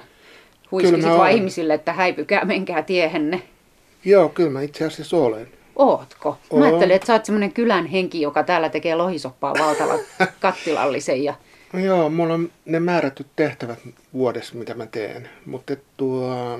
huiskisit 0.71 1.03
mä 1.05 1.11
vaan 1.11 1.21
oon. 1.21 1.31
ihmisille, 1.31 1.75
että 1.75 1.93
häipykää, 1.93 2.45
menkää 2.45 2.83
tiehenne. 2.83 3.43
Joo, 4.05 4.29
kyllä 4.29 4.51
mä 4.51 4.63
itse 4.63 4.85
asiassa 4.85 5.17
olen. 5.17 5.49
Ootko? 5.77 6.31
Mä 6.31 6.37
Oon. 6.51 6.63
ajattelin, 6.63 6.97
että 6.97 7.07
sä 7.07 7.13
oot 7.13 7.25
semmoinen 7.25 7.53
kylän 7.53 7.87
henki, 7.87 8.21
joka 8.21 8.43
täällä 8.43 8.69
tekee 8.69 8.95
lohisoppaa 8.95 9.55
valtavan 9.59 9.99
kattilallisen. 10.41 11.25
Ja... 11.25 11.35
No 11.73 11.79
joo, 11.79 12.11
mulla 12.11 12.35
on 12.35 12.51
ne 12.65 12.81
määrätyt 12.81 13.27
tehtävät 13.37 13.79
vuodessa, 14.13 14.55
mitä 14.55 14.75
mä 14.75 14.87
teen. 14.87 15.29
Mutta 15.47 15.77
tuo, 15.97 16.59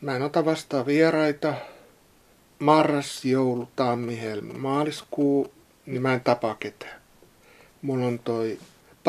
mä 0.00 0.16
en 0.16 0.22
ota 0.22 0.44
vastaan 0.44 0.86
vieraita. 0.86 1.54
Marras, 2.58 3.24
joulu, 3.24 3.68
tammi, 3.76 4.20
helmi, 4.20 4.52
maaliskuu, 4.52 5.52
niin 5.86 6.02
mä 6.02 6.14
en 6.14 6.20
tapaa 6.20 6.54
ketään. 6.54 7.00
Mulla 7.82 8.06
on 8.06 8.18
toi 8.18 8.58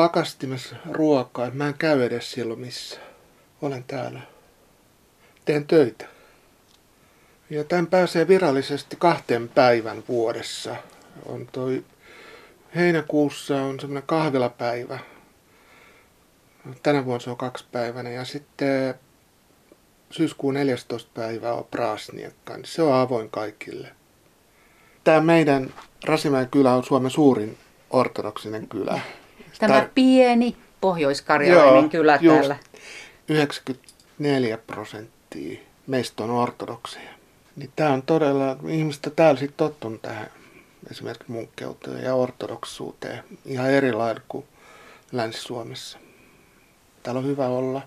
pakastimessa 0.00 0.76
ruokaa, 0.90 1.50
mä 1.50 1.68
en 1.68 1.74
käy 1.74 2.02
edes 2.02 2.32
silloin 2.32 2.60
missä. 2.60 3.00
Olen 3.62 3.84
täällä. 3.84 4.20
Teen 5.44 5.66
töitä. 5.66 6.06
Ja 7.50 7.64
tämän 7.64 7.86
pääsee 7.86 8.28
virallisesti 8.28 8.96
kahteen 8.96 9.48
päivän 9.48 10.02
vuodessa. 10.08 10.76
On 11.26 11.48
toi 11.52 11.84
heinäkuussa 12.74 13.62
on 13.62 13.80
semmoinen 13.80 14.06
kahvilapäivä. 14.06 14.98
Tänä 16.82 17.04
vuonna 17.04 17.20
se 17.20 17.30
on 17.30 17.36
kaksipäiväinen 17.36 18.14
ja 18.14 18.24
sitten 18.24 18.94
syyskuun 20.10 20.54
14. 20.54 21.10
päivä 21.14 21.52
on 21.52 21.64
Praasniekka, 21.70 22.56
niin 22.56 22.66
se 22.66 22.82
on 22.82 22.94
avoin 22.94 23.30
kaikille. 23.30 23.88
Tämä 25.04 25.20
meidän 25.20 25.74
Rasimäen 26.04 26.48
kylä 26.48 26.74
on 26.74 26.84
Suomen 26.84 27.10
suurin 27.10 27.58
ortodoksinen 27.90 28.68
kylä. 28.68 29.00
Tämä 29.60 29.80
Tar- 29.80 29.88
pieni 29.94 30.56
pohjoiskarjalainen 30.80 31.74
Joo, 31.82 31.88
kylä 31.88 32.18
just. 32.20 32.36
täällä. 32.36 32.56
94 33.28 34.58
prosenttia 34.58 35.60
meistä 35.86 36.24
on 36.24 36.30
ortodokseja. 36.30 37.10
Niin 37.56 37.70
tämä 37.76 37.92
on 37.92 38.02
todella, 38.02 38.56
ihmiset 38.68 39.06
on 39.06 39.12
täällä 39.16 39.40
sitten 39.40 39.56
tottunut 39.56 40.02
tähän 40.02 40.26
esimerkiksi 40.90 41.32
munkkeuteen 41.32 42.04
ja 42.04 42.14
ortodoksuuteen 42.14 43.24
ihan 43.46 43.70
eri 43.70 43.92
lailla 43.92 44.20
kuin 44.28 44.44
Länsi-Suomessa. 45.12 45.98
Täällä 47.02 47.18
on 47.18 47.26
hyvä 47.26 47.46
olla. 47.46 47.82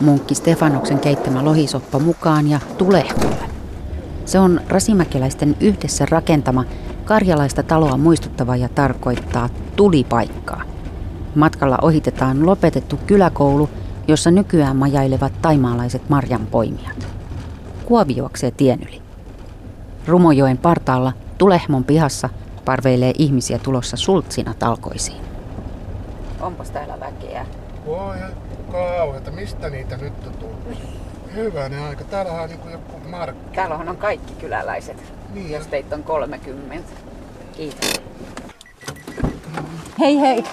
Munkki 0.00 0.34
Stefanoksen 0.34 0.98
keittämä 0.98 1.44
lohisoppa 1.44 1.98
mukaan 1.98 2.50
ja 2.50 2.60
tulehdulle. 2.78 3.44
Se 4.24 4.38
on 4.38 4.60
rasimäkeläisten 4.68 5.56
yhdessä 5.60 6.06
rakentama 6.10 6.64
karjalaista 7.04 7.62
taloa 7.62 7.96
muistuttava 7.96 8.56
ja 8.56 8.68
tarkoittaa 8.68 9.48
tulipaikkaa. 9.76 10.62
Matkalla 11.34 11.78
ohitetaan 11.82 12.46
lopetettu 12.46 12.98
kyläkoulu, 13.06 13.70
jossa 14.08 14.30
nykyään 14.30 14.76
majailevat 14.76 15.32
taimaalaiset 15.42 16.08
marjanpoimijat. 16.08 17.06
Kuovi 17.84 18.16
juoksee 18.16 18.50
tien 18.50 18.82
yli. 18.82 19.02
Rumojoen 20.06 20.58
partaalla 20.58 21.12
Tulehmon 21.38 21.84
pihassa 21.84 22.28
parveilee 22.64 23.12
ihmisiä 23.18 23.58
tulossa 23.58 23.96
sultsina 23.96 24.54
talkoisiin. 24.58 25.22
Onpas 26.40 26.70
täällä 26.70 27.00
väkeä? 27.00 27.46
Voi 27.86 28.16
kauheeta, 28.72 29.30
mistä 29.30 29.70
niitä 29.70 29.96
nyt 29.96 30.26
on 30.26 30.32
tullut? 30.32 31.03
Hyvänen 31.34 31.82
aika, 31.82 32.04
täällähän 32.04 32.42
on 32.42 32.48
niinku 32.48 32.68
joku 32.68 32.98
markki. 33.08 33.54
Täällähän 33.56 33.88
on 33.88 33.96
kaikki 33.96 34.34
kyläläiset, 34.34 34.96
Niin. 35.34 35.50
jos 35.52 35.66
teitä 35.66 35.94
on 35.94 36.02
30. 36.02 36.88
Kiitos. 37.52 38.00
Hei 40.00 40.20
hei! 40.20 40.44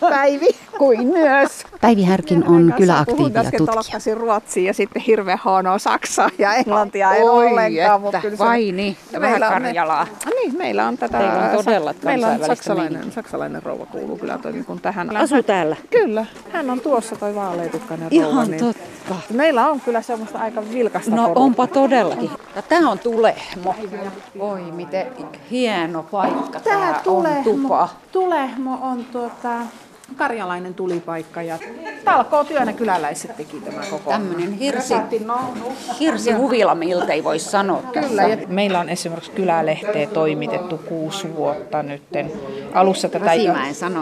Päivi. 0.00 0.56
Kuin 0.78 1.06
myös. 1.06 1.64
Päivi 1.80 2.02
Härkin 2.04 2.44
on 2.48 2.74
kyläaktiivi 2.76 3.30
ja 3.34 3.40
äsken 3.40 3.66
tutkija. 3.66 4.14
ruotsia 4.14 4.62
ja 4.66 4.74
sitten 4.74 5.02
hirveän 5.02 5.38
huonoa 5.44 5.78
saksaa 5.78 6.30
ja 6.38 6.54
englantia 6.54 7.14
en 7.14 7.30
ollenkaan. 7.30 8.00
mutta 8.00 8.20
kyllä 8.20 8.36
se- 8.36 8.44
vai 8.44 8.72
niin, 8.72 8.96
ja 9.12 9.20
vähän 9.20 9.42
on 9.42 9.48
Karjalaa. 9.48 10.00
Ah, 10.00 10.32
niin, 10.42 10.56
meillä 10.58 10.86
on 10.86 10.98
tätä... 10.98 11.18
Teillä 11.18 11.50
on 11.58 11.64
todella 11.64 11.94
Meillä 12.04 12.26
on 12.28 12.44
saksalainen, 12.46 13.12
saksalainen 13.12 13.62
rouva 13.62 13.86
kuuluu 13.86 14.16
kyllä 14.18 14.38
toimikun 14.38 14.80
tähän. 14.80 15.16
Asuu 15.16 15.42
täällä. 15.42 15.76
Kyllä, 15.90 16.26
hän 16.52 16.70
on 16.70 16.80
tuossa 16.80 17.16
toi 17.16 17.34
vaaleetukkainen 17.34 18.08
rouva. 18.12 18.26
Ihan 18.30 18.50
niin- 18.50 18.60
totta. 18.64 19.14
Meillä 19.32 19.68
on 19.70 19.80
kyllä 19.80 20.02
semmoista 20.02 20.38
aika 20.38 20.62
vilkasta 20.72 21.10
No 21.10 21.16
porukkaa. 21.22 21.44
onpa 21.44 21.66
todellakin. 21.66 22.30
Ja 22.56 22.62
tämä 22.62 22.90
on 22.90 22.98
Tulehmo. 22.98 23.74
Oi 24.38 24.62
miten 24.62 25.06
hieno 25.50 26.02
paikka 26.02 26.60
tää 26.60 26.88
on 26.88 26.94
Tulehmo, 27.04 27.42
tupa. 27.44 27.88
Tulehmo 28.12 28.78
on 28.82 29.04
tuota, 29.04 29.52
karjalainen 30.14 30.74
tulipaikka 30.74 31.42
ja 31.42 31.58
talkoo 32.04 32.44
työnä 32.44 32.72
kyläläiset 32.72 33.36
teki 33.36 33.60
tämä 33.60 33.82
koko. 33.90 34.10
Tämmönen 34.10 34.52
hirsi, 34.52 34.94
hirsi 36.00 36.32
huvila 36.32 36.74
miltei 36.74 37.24
voisi 37.24 37.50
sanoa 37.50 37.82
Kyllä, 37.82 38.00
tässä. 38.00 38.22
ja 38.22 38.36
Meillä 38.48 38.80
on 38.80 38.88
esimerkiksi 38.88 39.30
kylälehteä 39.30 40.06
toimitettu 40.06 40.78
kuusi 40.78 41.36
vuotta 41.36 41.82
nytten. 41.82 42.32
Alussa 42.74 43.08
tätä. 43.08 43.34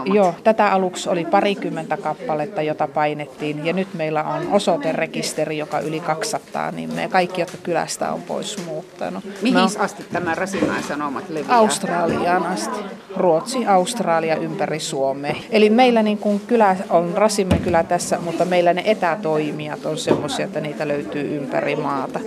Joo, 0.04 0.34
tätä 0.44 0.72
aluksi 0.72 1.08
oli 1.08 1.24
parikymmentä 1.24 1.96
kappaletta, 1.96 2.62
jota 2.62 2.88
painettiin. 2.88 3.66
Ja 3.66 3.72
nyt 3.72 3.94
meillä 3.94 4.24
on 4.24 4.52
osoiterekisteri, 4.52 5.58
joka 5.58 5.80
yli 5.80 6.00
200 6.00 6.70
nimeä. 6.70 7.08
Kaikki, 7.08 7.40
jotka 7.40 7.56
kylästä 7.62 8.12
on 8.12 8.22
pois 8.22 8.66
muuttanut. 8.66 9.24
Mihin 9.42 9.54
No, 9.54 9.68
asti 9.78 10.04
tämä 10.12 10.34
Rasimäen 10.34 10.82
sanomat 10.82 11.28
leviää? 11.28 11.56
Australiaan 11.56 12.46
asti. 12.46 12.78
Ruotsi, 13.16 13.66
Australia 13.66 14.36
ympäri 14.36 14.80
Suomea. 14.80 15.34
Eli 15.50 15.70
meillä 15.70 16.01
niin 16.02 16.18
kuin 16.18 16.40
kylä 16.46 16.76
on 16.90 17.12
Rasimen 17.14 17.60
kylä 17.60 17.84
tässä, 17.84 18.18
mutta 18.20 18.44
meillä 18.44 18.74
ne 18.74 18.82
etätoimijat 18.84 19.86
on 19.86 19.98
semmoisia, 19.98 20.44
että 20.44 20.60
niitä 20.60 20.88
löytyy 20.88 21.36
ympäri 21.36 21.76
maata. 21.76 22.20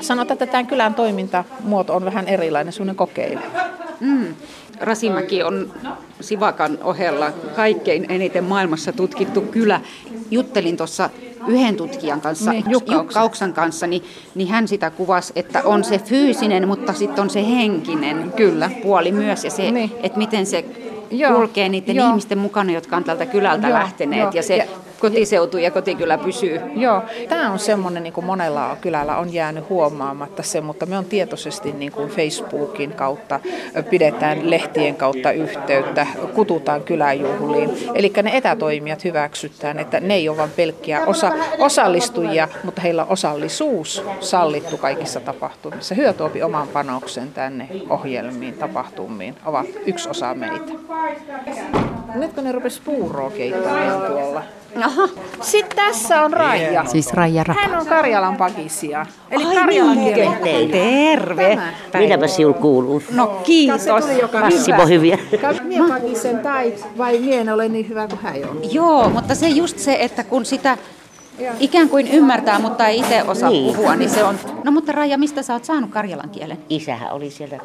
Sanotaan, 0.00 0.34
että 0.34 0.46
tämän 0.46 0.66
kylän 0.66 0.94
toimintamuoto 0.94 1.94
on 1.94 2.04
vähän 2.04 2.28
erilainen, 2.28 2.72
semmoinen 2.72 2.96
kokeileva. 2.96 3.42
Mm. 4.00 4.34
Rasimäki 4.80 5.42
on 5.42 5.72
Sivakan 6.20 6.78
ohella 6.82 7.32
kaikkein 7.56 8.06
eniten 8.08 8.44
maailmassa 8.44 8.92
tutkittu 8.92 9.40
kylä. 9.40 9.80
Juttelin 10.30 10.76
tuossa 10.76 11.10
yhden 11.48 11.76
tutkijan 11.76 12.20
kanssa, 12.20 12.50
Niin, 12.50 12.64
Jukka 12.68 12.92
Jukka 12.94 13.22
Oksan 13.22 13.52
kanssa, 13.52 13.86
niin, 13.86 14.02
niin 14.34 14.48
hän 14.48 14.68
sitä 14.68 14.90
kuvasi, 14.90 15.32
että 15.36 15.62
on 15.64 15.84
se 15.84 15.98
fyysinen, 15.98 16.68
mutta 16.68 16.92
sitten 16.92 17.22
on 17.22 17.30
se 17.30 17.46
henkinen 17.48 18.32
Kyllä. 18.36 18.70
puoli 18.82 19.12
myös. 19.12 19.44
Ja 19.44 19.50
se, 19.50 19.70
Niin. 19.70 19.92
että 20.02 20.18
miten 20.18 20.46
se 20.46 20.64
Joo, 21.18 21.34
kulkee 21.34 21.68
niiden 21.68 21.96
joo. 21.96 22.08
ihmisten 22.08 22.38
mukana, 22.38 22.72
jotka 22.72 22.96
on 22.96 23.04
tältä 23.04 23.26
kylältä 23.26 23.68
Joo, 23.68 23.78
lähteneet. 23.78 24.22
joo. 24.22 24.30
Ja 24.34 24.42
se 24.42 24.56
Ja- 24.56 24.64
kotiseutu 25.04 25.58
ja 25.58 25.70
kotikylä 25.70 26.18
pysyy. 26.18 26.60
Joo, 26.76 27.02
tämä 27.28 27.52
on 27.52 27.58
semmoinen, 27.58 28.02
niin 28.02 28.12
kuin 28.12 28.26
monella 28.26 28.76
kylällä 28.80 29.16
on 29.16 29.32
jäänyt 29.32 29.68
huomaamatta 29.68 30.42
se, 30.42 30.60
mutta 30.60 30.86
me 30.86 30.98
on 30.98 31.04
tietoisesti 31.04 31.72
niin 31.72 31.92
kuin 31.92 32.08
Facebookin 32.08 32.92
kautta, 32.92 33.40
pidetään 33.90 34.50
lehtien 34.50 34.94
kautta 34.94 35.32
yhteyttä, 35.32 36.06
kututaan 36.34 36.82
kyläjuhliin. 36.82 37.70
Eli 37.94 38.12
ne 38.22 38.36
etätoimijat 38.36 39.04
hyväksytään, 39.04 39.78
että 39.78 40.00
ne 40.00 40.14
ei 40.14 40.28
ole 40.28 40.36
vain 40.36 40.50
pelkkiä 40.50 41.06
osa, 41.06 41.32
osallistujia, 41.58 42.48
mutta 42.64 42.80
heillä 42.80 43.02
on 43.02 43.10
osallisuus 43.10 44.04
sallittu 44.20 44.76
kaikissa 44.76 45.20
tapahtumissa. 45.20 45.94
Hyötuopi 45.94 46.42
oman 46.42 46.68
panoksen 46.68 47.32
tänne 47.32 47.68
ohjelmiin, 47.90 48.54
tapahtumiin, 48.54 49.34
ovat 49.46 49.66
yksi 49.86 50.08
osa 50.08 50.34
meitä. 50.34 50.72
Nyt 52.14 52.32
kun 52.32 52.44
ne 52.44 52.52
rupesi 52.52 52.82
puuroa 52.84 53.30
keittämään 53.30 54.00
tuolla. 54.00 54.42
Aha. 54.82 55.08
Sitten 55.40 55.76
tässä 55.76 56.22
on 56.22 56.32
Raija. 56.32 56.84
Siis 56.84 57.12
Raija 57.12 57.44
Rapa. 57.44 57.60
Hän 57.60 57.80
on 57.80 57.86
Karjalan 57.86 58.36
pakisia. 58.36 59.06
Eli 59.30 59.44
Karjalan 59.54 59.98
kielen 59.98 60.70
Terve. 60.70 61.58
Mitäpä 61.98 62.26
sinulla 62.26 62.58
kuuluu? 62.58 63.02
No 63.10 63.26
kiitos. 63.26 63.80
Massivo 64.40 64.86
hyviä. 64.86 65.18
Mie 65.62 65.80
pakisen 65.88 66.38
tai 66.38 66.74
vai 66.98 67.18
mie 67.18 67.40
en 67.40 67.48
ole 67.52 67.68
niin 67.68 67.88
hyvä 67.88 68.06
kuin 68.08 68.18
hän 68.22 68.34
on. 68.50 68.58
Joo, 68.72 69.08
mutta 69.10 69.34
se 69.34 69.48
just 69.48 69.78
se, 69.78 69.96
että 70.00 70.24
kun 70.24 70.44
sitä 70.44 70.78
ikään 71.60 71.88
kuin 71.88 72.08
ymmärtää, 72.08 72.58
mutta 72.58 72.86
ei 72.88 72.98
itse 72.98 73.22
osaa 73.22 73.50
Niin. 73.50 73.74
puhua, 73.76 73.96
niin 73.96 74.10
se 74.10 74.24
on... 74.24 74.38
No 74.64 74.70
mutta 74.72 74.92
Raija, 74.92 75.18
mistä 75.18 75.42
sä 75.42 75.52
oot 75.52 75.64
saanut 75.64 75.90
karjalan 75.90 76.30
kielen? 76.30 76.58
Isähän 76.68 77.12
oli 77.12 77.30
sieltä 77.30 77.58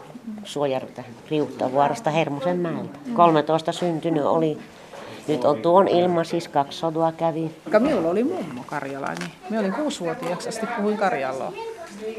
Suojärveltä, 0.44 1.04
Riuttavuoresta, 1.32 2.10
Hermosenmäeltä. 2.10 3.00
13 3.14 3.72
syntynyt 3.72 4.24
oli. 4.24 4.58
Nyt 5.30 5.46
on 5.46 5.62
tuon 5.62 5.88
ilma, 5.88 6.24
siis 6.24 6.48
kaksi 6.48 6.78
sodua 6.78 7.12
kävi. 7.12 7.52
Minulla 7.80 8.10
oli 8.10 8.24
mummo 8.24 8.64
karjalainen. 8.66 9.28
Minä 9.50 9.60
olin 9.60 9.74
kuusivuotiaaksi 9.74 10.50
asti 10.50 10.68
puhuin 10.78 10.98
karjaloa. 10.98 11.54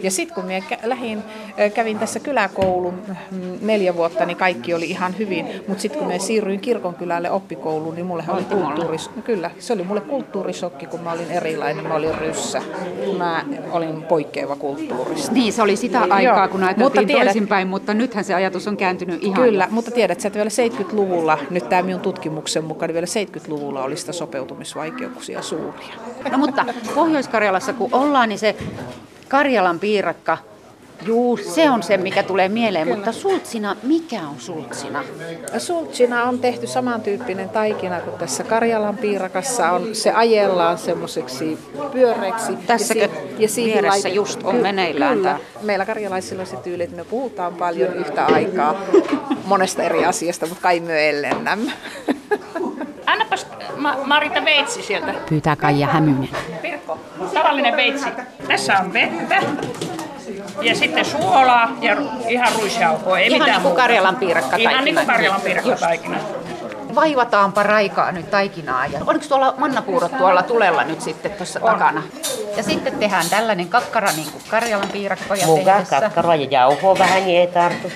Ja 0.02 0.10
sitten 0.10 0.34
kun 0.34 0.44
minä 0.44 0.62
äh, 0.72 1.72
kävin 1.74 1.98
tässä 1.98 2.20
kyläkoulun 2.20 2.94
mm, 3.30 3.38
neljä 3.60 3.96
vuotta, 3.96 4.26
niin 4.26 4.36
kaikki 4.36 4.74
oli 4.74 4.90
ihan 4.90 5.18
hyvin. 5.18 5.46
Mutta 5.68 5.82
sitten 5.82 5.98
kun 5.98 6.08
minä 6.08 6.18
siirryin 6.18 6.60
kirkonkylälle 6.60 7.30
oppikouluun, 7.30 7.94
niin 7.94 8.06
mulle 8.06 8.24
oli 8.28 8.44
kulttuuris... 8.44 9.10
Kyllä, 9.24 9.50
se 9.58 9.72
oli 9.72 9.82
mulle 9.84 10.00
kulttuurisokki, 10.00 10.86
kun 10.86 11.00
mä 11.00 11.12
olin 11.12 11.30
erilainen. 11.30 11.86
Mä 11.86 11.94
olin 11.94 12.14
ryssä. 12.18 12.62
Mä 13.18 13.44
olin 13.70 14.02
poikkeava 14.02 14.56
kulttuurista. 14.56 15.32
Niin, 15.32 15.52
se 15.52 15.62
oli 15.62 15.76
sitä 15.76 16.00
aikaa, 16.00 16.20
Joo, 16.22 16.48
kun 16.48 16.60
mutta 16.60 16.66
ajateltiin 16.66 17.06
tiedät- 17.06 17.24
toisinpäin, 17.24 17.68
mutta 17.68 17.94
nythän 17.94 18.24
se 18.24 18.34
ajatus 18.34 18.68
on 18.68 18.76
kääntynyt 18.76 19.24
ihan. 19.24 19.42
Kyllä, 19.42 19.68
mutta 19.70 19.90
tiedät 19.90 20.20
sä, 20.20 20.28
että 20.28 20.36
vielä 20.38 20.50
70-luvulla, 20.50 21.38
nyt 21.50 21.68
tämä 21.68 21.82
minun 21.82 22.00
tutkimuksen 22.00 22.64
mukaan, 22.64 22.88
niin 22.88 22.94
vielä 22.94 23.06
70-luvulla 23.40 23.82
oli 23.84 23.96
sitä 23.96 24.12
sopeutumisvaikeuksia 24.12 25.42
suuria. 25.42 25.94
No 26.32 26.38
mutta 26.38 26.64
Pohjois-Karjalassa 26.94 27.72
kun 27.72 27.88
ollaan, 27.92 28.28
niin 28.28 28.38
se 28.38 28.56
Karjalan 29.30 29.80
piirakka, 29.80 30.38
juu, 31.06 31.36
se 31.36 31.70
on 31.70 31.82
se, 31.82 31.96
mikä 31.96 32.22
tulee 32.22 32.48
mieleen. 32.48 32.88
Mutta 32.88 33.12
sultsina, 33.12 33.76
mikä 33.82 34.20
on 34.28 34.34
sultsina? 34.38 35.04
Sultsina 35.58 36.24
on 36.24 36.38
tehty 36.38 36.66
samantyyppinen 36.66 37.48
taikina 37.48 38.00
kuin 38.00 38.18
tässä 38.18 38.44
Karjalan 38.44 38.98
piirakassa 38.98 39.70
on. 39.70 39.94
Se 39.94 40.10
ajellaan 40.12 40.78
semmoiseksi 40.78 41.58
pyöreäksi. 41.92 42.56
Tässäkö 42.66 43.08
vieressä 43.56 44.08
laite- 44.08 44.14
just 44.14 44.42
on 44.42 44.56
meneillään 44.56 45.16
Kyllä. 45.16 45.28
tää? 45.28 45.38
Meillä 45.62 45.86
karjalaisilla 45.86 46.40
on 46.40 46.46
se 46.46 46.56
tyyli, 46.56 46.82
että 46.82 46.96
me 46.96 47.04
puhutaan 47.04 47.54
paljon 47.54 47.94
yhtä 47.94 48.26
aikaa 48.26 48.80
monesta 49.44 49.82
eri 49.82 50.04
asiasta, 50.04 50.46
mutta 50.46 50.62
kai 50.62 50.80
me 50.80 51.10
ellennämme. 51.10 51.72
Ma- 53.80 53.96
Marita 54.04 54.44
veitsi 54.44 54.82
sieltä. 54.82 55.14
Pyytää 55.28 55.56
Kaija 55.56 55.86
Hämynen. 55.86 56.28
Pirkko, 56.62 56.98
tavallinen 57.34 57.76
veitsi. 57.76 58.06
Tässä 58.48 58.78
on 58.78 58.92
vettä 58.92 59.42
ja 60.62 60.74
sitten 60.74 61.04
suolaa 61.04 61.70
ja 61.80 61.96
ihan 62.28 62.52
ruisjauhoa. 62.60 63.18
Ei 63.18 63.26
Ihan 63.26 63.38
mitään 63.38 63.56
niin 63.56 63.62
kuin. 63.62 63.76
Karjalan 63.76 64.16
piirakka 64.16 64.56
Ihan 64.56 64.84
niin 64.84 64.94
kuin 64.94 65.06
Karjalan 65.06 65.40
piirakka 65.40 65.76
taikina. 65.76 66.16
Vaivataanpa 66.94 67.62
raikaa 67.62 68.12
nyt 68.12 68.30
taikinaa. 68.30 68.86
Ja 68.86 69.00
oliko 69.06 69.24
tuolla 69.28 69.54
mannapuurot 69.58 70.18
tuolla 70.18 70.42
tulella 70.42 70.84
nyt 70.84 71.00
sitten 71.00 71.30
tuossa 71.30 71.60
takana? 71.60 72.02
Ja 72.56 72.62
sitten 72.62 72.92
tehdään 72.98 73.26
tällainen 73.30 73.68
kakkara 73.68 74.12
niin 74.12 74.30
kuin 74.32 74.42
Karjalan 74.48 74.88
piirakkoja 74.88 75.46
Muka 75.46 75.64
tehdessä. 75.64 76.00
kakkaroa 76.00 76.34
ja 76.34 76.46
jauhoa 76.50 76.98
vähän, 76.98 77.24
niin 77.24 77.40
ei 77.40 77.46
tartu. 77.46 77.92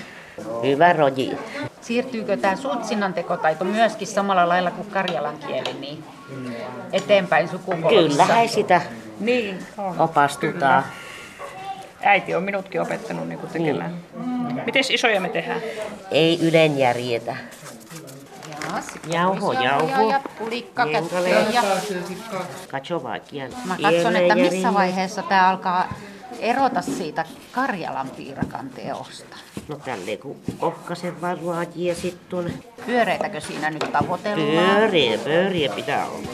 Hyvä 0.63 0.93
roji. 0.93 1.39
Siirtyykö 1.81 2.37
tämä 2.37 2.57
sultsinan 2.57 3.15
tekotaito 3.15 3.65
myöskin 3.65 4.09
samalla 4.09 4.49
lailla 4.49 4.71
kuin 4.71 4.91
karjalan 4.91 5.39
kieli 5.39 5.73
niin 5.81 6.05
eteenpäin 6.93 7.49
sukupolvissa? 7.49 8.23
Kyllähän 8.23 8.49
sitä 8.49 8.81
Niin, 9.21 9.59
on. 9.79 10.01
opastutaan. 10.01 10.85
Äiti 12.03 12.35
on 12.35 12.43
minutkin 12.43 12.81
opettanut 12.83 13.29
niin 13.29 13.39
tekemään. 13.53 13.95
Miten 14.67 14.83
isoja 14.91 15.21
me 15.21 15.29
tehdään? 15.29 15.61
Ei 16.11 16.39
ylen 16.49 16.79
järjetä. 16.79 17.37
Ja, 18.51 18.81
sitten 18.81 19.13
Jauho, 19.13 19.53
jauho. 19.53 20.11
Ja 20.11 20.21
pulikka 20.39 20.85
ja 20.85 21.03
Katso 22.71 23.03
vaikka. 23.03 23.37
mä 23.65 23.77
katson, 23.83 24.17
että 24.17 24.35
missä 24.35 24.75
vaiheessa 24.75 25.23
tämä 25.23 25.49
alkaa 25.49 25.95
erota 26.41 26.83
siitä 26.83 27.25
Karjalan 27.53 28.11
piirakan 28.11 28.69
teosta. 28.71 29.37
No 29.69 29.77
tälleen 29.77 30.19
kun 30.19 30.37
ohkasen 30.61 31.21
vaan 31.21 31.39
ja 31.75 31.95
sitten 31.95 32.27
tuonne 32.29 32.53
Pyöreitäkö 32.87 33.41
siinä 33.41 33.71
nyt 33.71 33.93
tavoitellaan? 33.93 34.77
pyöriä, 34.77 35.19
pyöriä 35.19 35.73
pitää 35.73 36.07
olla. 36.07 36.29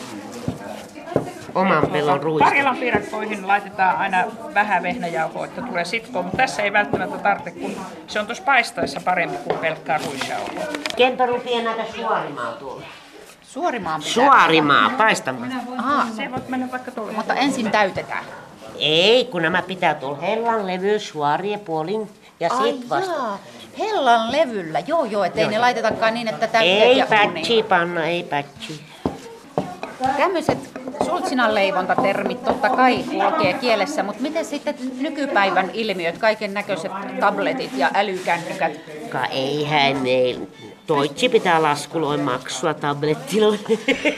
Oman 1.54 1.86
pelon 1.86 2.22
ruista. 2.22 2.44
Karjalan 2.44 2.76
piirakkoihin 2.76 3.48
laitetaan 3.48 3.96
aina 3.96 4.24
vähän 4.54 4.82
vehnäjauhoa, 4.82 5.44
että 5.44 5.62
tulee 5.62 5.84
sitkoa, 5.84 6.22
mutta 6.22 6.36
tässä 6.36 6.62
ei 6.62 6.72
välttämättä 6.72 7.18
tarvitse, 7.18 7.50
kun 7.50 7.76
se 8.06 8.20
on 8.20 8.26
tuossa 8.26 8.44
paistaessa 8.44 9.00
parempi 9.04 9.36
kuin 9.36 9.58
pelkkää 9.58 10.00
ruisjauhoa. 10.06 10.64
Kenpä 10.96 11.26
rupeaa 11.26 11.62
näitä 11.62 11.92
suorimaa 11.96 12.52
tuolla? 12.52 12.82
Suorimaan 13.42 14.00
pitää. 14.00 14.12
Suorimaa, 14.14 14.90
paistamaan. 14.90 15.52
Aha, 15.78 16.06
Se 16.16 16.30
voit 16.30 16.48
mennä 16.48 16.68
vaikka 16.72 16.90
tuolle. 16.90 17.12
mutta 17.12 17.34
ensin 17.34 17.70
täytetään. 17.70 18.24
Ei, 18.80 19.24
kun 19.24 19.42
nämä 19.42 19.62
pitää 19.62 19.94
tuolla 19.94 20.18
hellan 20.18 20.66
levy 20.66 20.98
suorie 20.98 21.58
puolin 21.58 22.10
ja 22.40 22.48
sit 22.48 22.88
vasta. 22.88 23.12
jaa, 23.12 23.38
hellan 23.78 24.32
levyllä. 24.32 24.78
Joo, 24.86 25.04
joo, 25.04 25.24
ettei 25.24 25.48
ne 25.48 25.58
laitetakaan 25.58 26.14
niin, 26.14 26.28
että 26.28 26.46
täytteet 26.46 26.82
Ei 26.82 26.98
ja 26.98 27.06
pätsi 27.06 27.62
panna, 27.62 28.06
ei 28.06 28.22
pätsi. 28.22 28.80
Tämmöiset 30.16 30.58
sultsinan 31.04 31.54
leivontatermit 31.54 32.44
totta 32.44 32.70
kai 32.70 33.04
kulkee 33.04 33.52
kielessä, 33.52 34.02
mutta 34.02 34.22
miten 34.22 34.44
sitten 34.44 34.74
nykypäivän 35.00 35.70
ilmiöt, 35.72 36.18
kaiken 36.18 36.54
näköiset 36.54 36.92
tabletit 37.20 37.70
ja 37.76 37.90
älykännykät? 37.94 38.72
Ka 39.08 39.24
eihän 39.26 39.96
meillä. 39.96 40.46
Toitsi 40.90 41.28
pitää 41.28 41.62
laskuloin 41.62 42.20
maksua 42.20 42.74
tablettilla. 42.74 43.56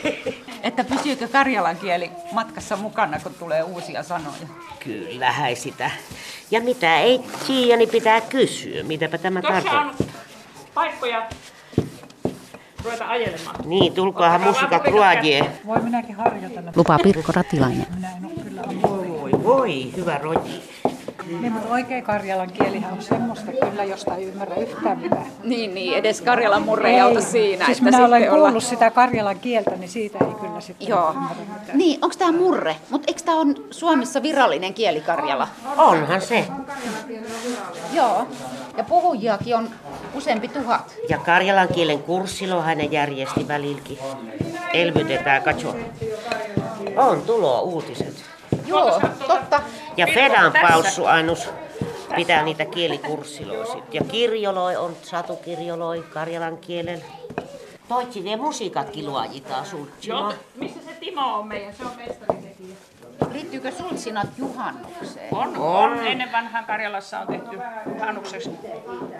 Että 0.62 0.84
pysyykö 0.84 1.28
karjalan 1.28 1.76
kieli 1.76 2.10
matkassa 2.32 2.76
mukana, 2.76 3.20
kun 3.20 3.34
tulee 3.34 3.62
uusia 3.62 4.02
sanoja? 4.02 4.46
Kyllähän 4.84 5.56
sitä. 5.56 5.90
Ja 6.50 6.60
mitä 6.60 7.00
ei 7.00 7.20
tiedä, 7.46 7.76
niin 7.76 7.88
pitää 7.88 8.20
kysyä. 8.20 8.82
Mitäpä 8.82 9.18
tämä 9.18 9.40
Tuossa 9.40 9.70
tarkoittaa? 9.70 10.06
on 10.06 10.10
paikkoja 10.74 11.28
ruveta 12.84 13.08
ajelemaan. 13.08 13.56
Niin, 13.64 13.92
tulkaahan 13.92 14.40
musiikat 14.40 14.86
ruojie. 14.86 15.50
Voi 15.66 15.82
minäkin 15.82 16.14
harjoitella. 16.16 16.72
Lupaa 16.76 16.98
Pirkko 16.98 17.32
Ratilainen. 17.32 17.86
Minä 17.94 18.08
en 18.16 18.24
ole 18.24 18.44
kyllä 18.44 18.62
Voi, 18.82 19.30
voi, 19.44 19.92
hyvä 19.96 20.18
roji. 20.18 20.62
Niin, 21.26 21.52
mutta 21.52 21.74
oikea 21.74 22.02
karjalan 22.02 22.52
kielihän 22.52 22.92
on 22.92 23.02
semmoista 23.02 23.52
kyllä, 23.52 23.84
josta 23.84 24.16
ei 24.16 24.24
ymmärrä 24.24 24.54
yhtään 24.54 24.98
mitään. 24.98 25.26
Niin, 25.44 25.74
niin, 25.74 25.94
edes 25.94 26.20
Karjalan 26.20 26.62
murre 26.62 26.90
ei 26.90 27.00
auta 27.00 27.20
siinä. 27.20 27.64
Siis 27.64 27.78
että 27.78 27.90
minä 27.90 28.04
olen 28.06 28.28
kuullut 28.28 28.64
sitä 28.64 28.90
karjalan 28.90 29.40
kieltä, 29.40 29.70
niin 29.70 29.88
siitä 29.88 30.18
ei 30.20 30.34
kyllä 30.40 30.60
sitten 30.60 30.88
Joo. 30.88 31.10
ymmärrä 31.10 31.42
mitään. 31.58 31.78
Niin, 31.78 31.98
onko 32.02 32.16
tämä 32.18 32.32
murre? 32.32 32.76
Mutta 32.90 33.04
eikö 33.08 33.22
tämä 33.24 33.38
on 33.38 33.54
Suomessa 33.70 34.22
virallinen 34.22 34.74
kieli 34.74 35.00
Karjala? 35.00 35.48
Onhan 35.76 36.20
se. 36.20 36.44
Joo. 37.92 38.26
Ja 38.76 38.84
puhujiakin 38.84 39.56
on 39.56 39.70
useampi 40.14 40.48
tuhat. 40.48 40.94
Ja 41.08 41.18
karjalan 41.18 41.68
kielen 41.68 42.02
kurssilo 42.02 42.62
hänen 42.62 42.92
järjesti 42.92 43.48
välilläkin. 43.48 43.98
Elvytetään, 44.72 45.42
katso. 45.42 45.74
On 46.96 47.22
tulo 47.22 47.60
uutiset. 47.62 48.31
Joo, 48.66 49.00
totta. 49.26 49.60
Ja 49.96 50.06
Fedan 50.14 50.52
paussu 50.62 51.04
ainus 51.04 51.48
pitää 52.16 52.42
niitä 52.42 52.64
kielikurssiloja 52.64 53.66
sit. 53.66 53.94
Ja 53.94 54.04
kirjoloi 54.04 54.76
on 54.76 54.96
satukirjoloi 55.02 56.04
karjalan 56.12 56.58
kielen. 56.58 57.04
Toitsi 57.88 58.20
ne 58.20 58.36
musiikatkin 58.36 59.06
luojitaan 59.06 59.66
sultsima. 59.66 60.32
Missä 60.54 60.80
se 60.80 60.94
Timo 61.00 61.38
on 61.38 61.46
meidän? 61.46 61.74
Se 61.74 61.84
on 61.84 61.90
mestaritekijä. 61.96 62.41
Liittyykö 63.32 63.70
sultsinat 63.70 64.26
juhannukseen? 64.38 65.28
On, 65.34 65.56
on. 65.56 66.06
Ennen 66.06 66.32
vanhaan 66.32 66.64
Karjalassa 66.64 67.20
on 67.20 67.26
tehty 67.26 67.58
juhannukseksi 67.94 68.50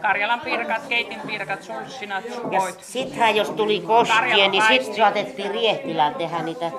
Karjalan 0.03 0.41
pirkat, 0.41 0.83
keitin 0.88 1.21
pirkat, 1.21 1.62
sulssinat, 1.62 2.25
Ja 2.25 2.35
sukoit. 2.35 2.81
sittenhän 2.85 3.37
jos 3.37 3.51
tuli 3.51 3.81
koskien, 3.81 4.51
niin 4.51 4.62
sitten 4.69 4.97
saatettiin 4.97 5.51
Riehtilään 5.51 6.15
tehdä 6.15 6.43
niitä 6.43 6.71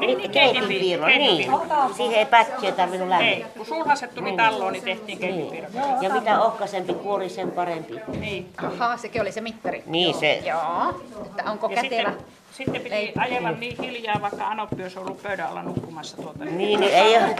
Keitin 0.00 0.30
keitinpiirro. 0.30 1.06
Niin. 1.06 1.50
Siihen 1.96 2.18
ei 2.18 2.26
pätkiä 2.26 2.72
tarvinnut 2.72 3.06
Ei, 3.12 3.18
lämmittää. 3.18 3.48
kun 3.56 3.66
sulhaset 3.66 4.14
tuli 4.14 4.32
talloon, 4.36 4.72
niin 4.72 4.84
tehtiin 4.84 5.18
keitinpiirro. 5.18 5.68
Ja 6.00 6.10
mitä 6.14 6.40
ohkaisempi 6.42 6.94
kuori, 6.94 7.28
sen 7.28 7.50
parempi. 7.50 8.00
Niin. 8.20 8.48
Ahaa, 8.66 8.96
sekin 8.96 9.22
oli 9.22 9.32
se 9.32 9.40
mittari. 9.40 9.82
Niin 9.86 10.14
se, 10.14 10.42
Joo, 10.46 11.00
että 11.26 11.50
onko 11.50 11.68
Ja 11.70 11.82
kätevä. 11.82 12.10
sitten, 12.10 12.26
sitten 12.52 12.82
piti 12.82 13.12
ajella 13.18 13.50
niin 13.50 13.76
hiljaa, 13.82 14.20
vaikka 14.20 14.46
Anoppi 14.46 14.82
olisi 14.82 14.98
ollut 14.98 15.22
pöydän 15.22 15.48
alla 15.48 15.62
nukkumassa 15.62 16.16
tuota. 16.16 16.44
niin, 16.44 16.80
niin 16.80 16.92
ei, 16.94 17.16
ole- 17.16 17.36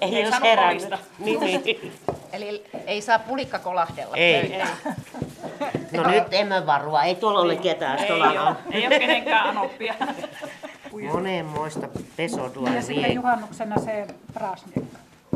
Ei 0.00 0.16
ei 0.16 0.24
olisi 0.26 0.42
herännyt. 0.42 0.94
Niin, 1.18 1.40
niin. 1.40 1.92
Eli 2.32 2.64
ei 2.86 3.02
saa 3.02 3.18
pulikka 3.18 3.58
kolahdella 3.58 4.16
Ei. 4.16 4.40
pöytään. 4.48 4.68
No 5.92 6.10
nyt 6.10 6.24
emme 6.30 6.66
varua, 6.66 7.02
ei 7.02 7.14
tuolla 7.14 7.40
ole 7.40 7.56
ketään. 7.56 7.98
Ei 7.98 8.06
Tuolla 8.06 8.30
ole, 8.30 8.56
ei 8.70 8.86
ole 8.86 8.98
kenenkään 8.98 9.48
Anoppia. 9.48 9.94
monenmoista 11.12 11.88
pesodua 12.16 12.68
Ja 12.68 12.82
sitten 12.82 13.14
juhannuksena 13.14 13.76
se 13.80 14.06
prasnik. 14.34 14.84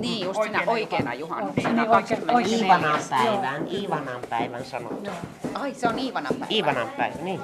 Niin, 0.01 0.25
just 0.27 0.43
siinä 0.43 0.59
Oikeana 0.59 0.73
oikeana 0.73 1.15
juhannuksena. 1.15 1.83
Niin, 1.83 1.91
oikein, 1.91 2.31
oikein. 2.31 2.61
Iivanan 2.63 3.01
päivän, 3.11 3.69
Iivanan 3.73 4.21
päivän 4.29 4.65
sanottu. 4.65 5.11
Ai, 5.55 5.75
se 5.75 5.89
on 5.89 5.99
Iivanan 5.99 6.33
päivä. 6.35 6.47
Iivanan 6.51 6.89
päivä, 6.97 7.15
niin. 7.23 7.41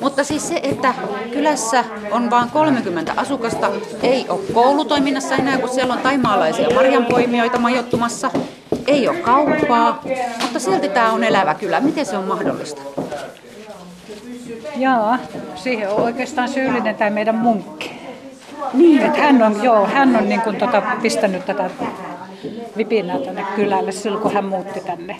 Mutta 0.00 0.24
siis 0.24 0.48
se, 0.48 0.60
että 0.62 0.94
kylässä 1.32 1.84
on 2.10 2.30
vain 2.30 2.50
30 2.50 3.12
asukasta, 3.16 3.70
ei 4.02 4.26
ole 4.28 4.40
koulutoiminnassa 4.54 5.34
enää, 5.34 5.58
kun 5.58 5.68
siellä 5.68 5.94
on 5.94 6.00
taimaalaisia 6.00 6.74
marjanpoimijoita 6.74 7.58
majoittumassa, 7.58 8.30
ei 8.86 9.08
ole 9.08 9.16
kauppaa, 9.16 10.02
mutta 10.42 10.58
silti 10.60 10.88
tämä 10.88 11.12
on 11.12 11.24
elävä 11.24 11.54
kylä. 11.54 11.80
Miten 11.80 12.06
se 12.06 12.18
on 12.18 12.24
mahdollista? 12.24 12.82
Jaa, 14.76 15.18
siihen 15.54 15.90
on 15.90 16.02
oikeastaan 16.02 16.48
syyllinen 16.48 16.96
tämä 16.96 17.10
meidän 17.10 17.34
munkki. 17.34 18.00
Niin. 18.72 19.02
Että 19.02 19.20
hän 19.20 19.42
on, 19.42 19.62
joo, 19.62 19.86
hän 19.86 20.16
on 20.16 20.28
niin 20.28 20.40
kuin 20.40 20.56
tota, 20.56 20.82
pistänyt 21.02 21.46
tätä 21.46 21.70
vipinää 22.76 23.18
tänne 23.18 23.46
kylälle 23.56 23.92
silloin, 23.92 24.22
kun 24.22 24.32
hän 24.32 24.44
muutti 24.44 24.80
tänne. 24.80 25.16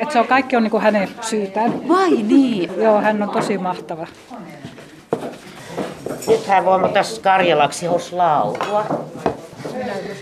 Et 0.00 0.10
se 0.10 0.18
on 0.18 0.26
kaikki 0.26 0.56
on 0.56 0.62
niin 0.62 0.70
kuin 0.70 0.82
hänen 0.82 1.08
syytään. 1.20 1.88
Vai 1.88 2.10
niin? 2.10 2.70
Joo, 2.76 3.00
hän 3.00 3.22
on 3.22 3.30
tosi 3.30 3.58
mahtava. 3.58 4.06
Nythän 6.26 6.64
voimme 6.64 6.88
tässä 6.88 7.22
Karjalaksi 7.22 7.86
hos 7.86 8.12
laulua. 8.12 8.84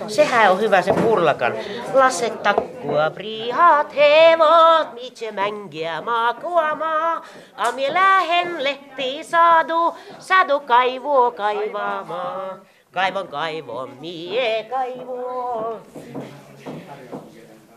Sehän 0.09 0.53
on 0.53 0.61
hyvä 0.61 0.83
se 0.83 0.93
purlakan. 0.93 1.53
Lasse 1.95 2.31
takkua 2.31 3.11
prihat 3.11 3.97
hevot, 3.97 4.95
mitse 4.95 5.33
mänkiä 5.33 6.01
maakuamaa. 6.01 7.23
Amie 7.57 7.95
lähen 7.95 8.65
lehti 8.65 9.25
saadu, 9.25 9.95
sadu 10.19 10.61
kaivuo 10.61 11.31
kaivamaa. 11.31 12.57
Kaivon 12.93 13.29
kaivon, 13.29 13.91
mie 14.01 14.65
kaivon. 14.71 15.81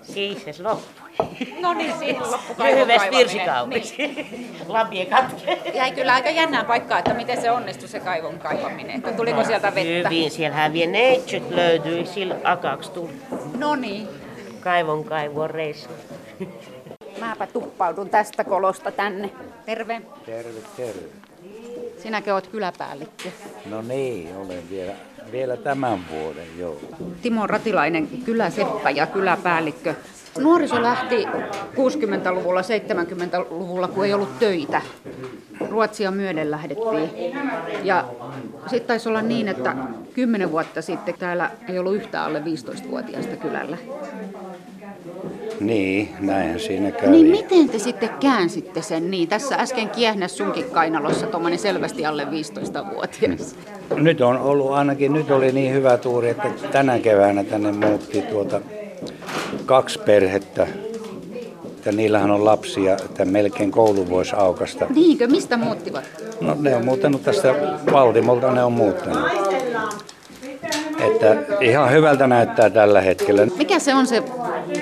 Siis 0.02 0.46
se 0.46 0.64
loppui. 0.64 1.28
No 1.62 1.74
niin, 1.74 1.94
siihen 2.00 2.32
loppu 2.32 2.64
Lyhyesti 2.64 3.18
virsikaunis. 3.18 3.96
Lampien 4.68 5.08
katkee. 5.08 5.62
Jäi 5.74 5.92
kyllä 5.92 6.14
aika 6.14 6.30
jännään 6.30 6.66
paikkaa, 6.66 7.00
että 7.00 7.14
miten 7.14 7.42
se 7.42 7.52
onnistui 7.52 7.88
se 7.88 8.00
kaivon 8.00 8.40
kaivaminen. 8.40 8.96
Että 8.96 9.12
tuliko 9.12 9.44
sieltä 9.44 9.76
vettä? 9.76 10.10
Hyvin, 10.10 10.32
siellähän 10.32 10.74
vielä 10.74 10.92
neitsyt 10.92 11.50
löytyi, 11.50 12.06
sillä 12.06 12.36
akaksi 12.44 12.92
tuli 12.92 13.14
No 13.58 13.76
niin. 13.76 14.08
kaivon 14.60 15.04
kaivon 15.04 15.50
reissu. 15.50 15.90
Mäpä 17.20 17.48
tuppaudun 17.48 18.10
tästä 18.10 18.44
kolosta 18.44 18.92
tänne. 18.92 19.30
Terve. 19.66 20.02
Terve, 20.26 20.60
terve. 20.78 21.33
Sinäkö 22.04 22.34
oot 22.34 22.48
kyläpäällikkö? 22.48 23.30
No 23.66 23.82
niin, 23.82 24.36
olen 24.38 24.70
vielä, 24.70 24.94
vielä 25.32 25.58
tämän 25.58 26.00
vuoden, 26.12 26.48
joo. 26.60 26.78
Timo 27.22 27.48
Ratilainen, 27.48 28.08
kyläseppä 28.26 28.90
ja 28.90 29.08
kyläpäällikkö. 29.08 29.96
Nuoriso 30.40 30.82
lähti 30.82 31.26
60-luvulla, 31.74 32.62
70-luvulla, 32.62 33.88
kun 33.88 34.06
ei 34.06 34.14
ollut 34.14 34.40
töitä. 34.40 34.82
Ruotsia 35.70 36.12
myöden 36.12 36.52
lähdettiin. 36.52 37.10
Ja 37.84 38.06
sitten 38.68 38.88
taisi 38.88 39.10
olla 39.10 39.22
niin, 39.22 39.48
että 39.48 39.76
10 40.14 40.52
vuotta 40.52 40.82
sitten 40.82 41.16
täällä 41.20 41.52
ei 41.70 41.80
ollut 41.80 41.96
yhtään 41.96 42.26
alle 42.26 42.40
15-vuotiaista 42.40 43.36
kylällä. 43.36 43.78
Niin, 45.60 46.10
näinhän 46.20 46.60
siinä 46.60 46.92
kävi. 46.92 47.12
Niin 47.12 47.28
miten 47.28 47.70
te 47.70 47.80
sitten 47.80 48.10
käänsitte 48.20 48.82
sen 48.82 49.12
niin? 49.12 49.30
Tässä 49.30 49.56
äsken 49.56 49.90
kiehnäs 49.90 50.38
sunkin 50.38 50.66
kainalossa 50.66 51.28
tuommoinen 51.28 51.60
selvästi 51.60 52.06
alle 52.06 52.24
15-vuotias. 52.24 53.56
Nyt 53.96 54.22
on 54.22 54.38
ollut 54.38 54.72
ainakin, 54.72 55.14
nyt 55.14 55.32
oli 55.32 55.52
niin 55.52 55.74
hyvä 55.74 55.98
tuuri, 55.98 56.30
että 56.30 56.48
tänä 56.72 57.00
keväänä 57.00 57.44
tänne 57.44 57.72
muutti 57.72 58.22
tuota 58.22 58.62
kaksi 59.66 60.00
perhettä. 60.00 60.68
Että 61.66 61.92
niillähän 61.92 62.32
on 62.32 62.46
lapsia, 62.46 62.94
että 62.94 63.26
melkein 63.26 63.72
koulu 63.72 64.10
voisi 64.10 64.36
aukasta. 64.36 64.86
Niinkö, 64.96 65.28
mistä 65.28 65.58
muuttivat? 65.58 66.04
No 66.42 66.56
ne 66.60 66.76
on 66.76 66.86
muuttanut 66.86 67.24
tästä 67.24 67.56
Valtimolta, 67.92 68.52
ne 68.52 68.64
on 68.64 68.72
muuttanut. 68.72 69.32
Että 71.00 71.36
ihan 71.62 71.92
hyvältä 71.92 72.28
näyttää 72.28 72.70
tällä 72.70 73.02
hetkellä. 73.02 73.46
Mikä 73.46 73.80
se 73.80 73.96
on 73.96 74.08
se 74.08 74.24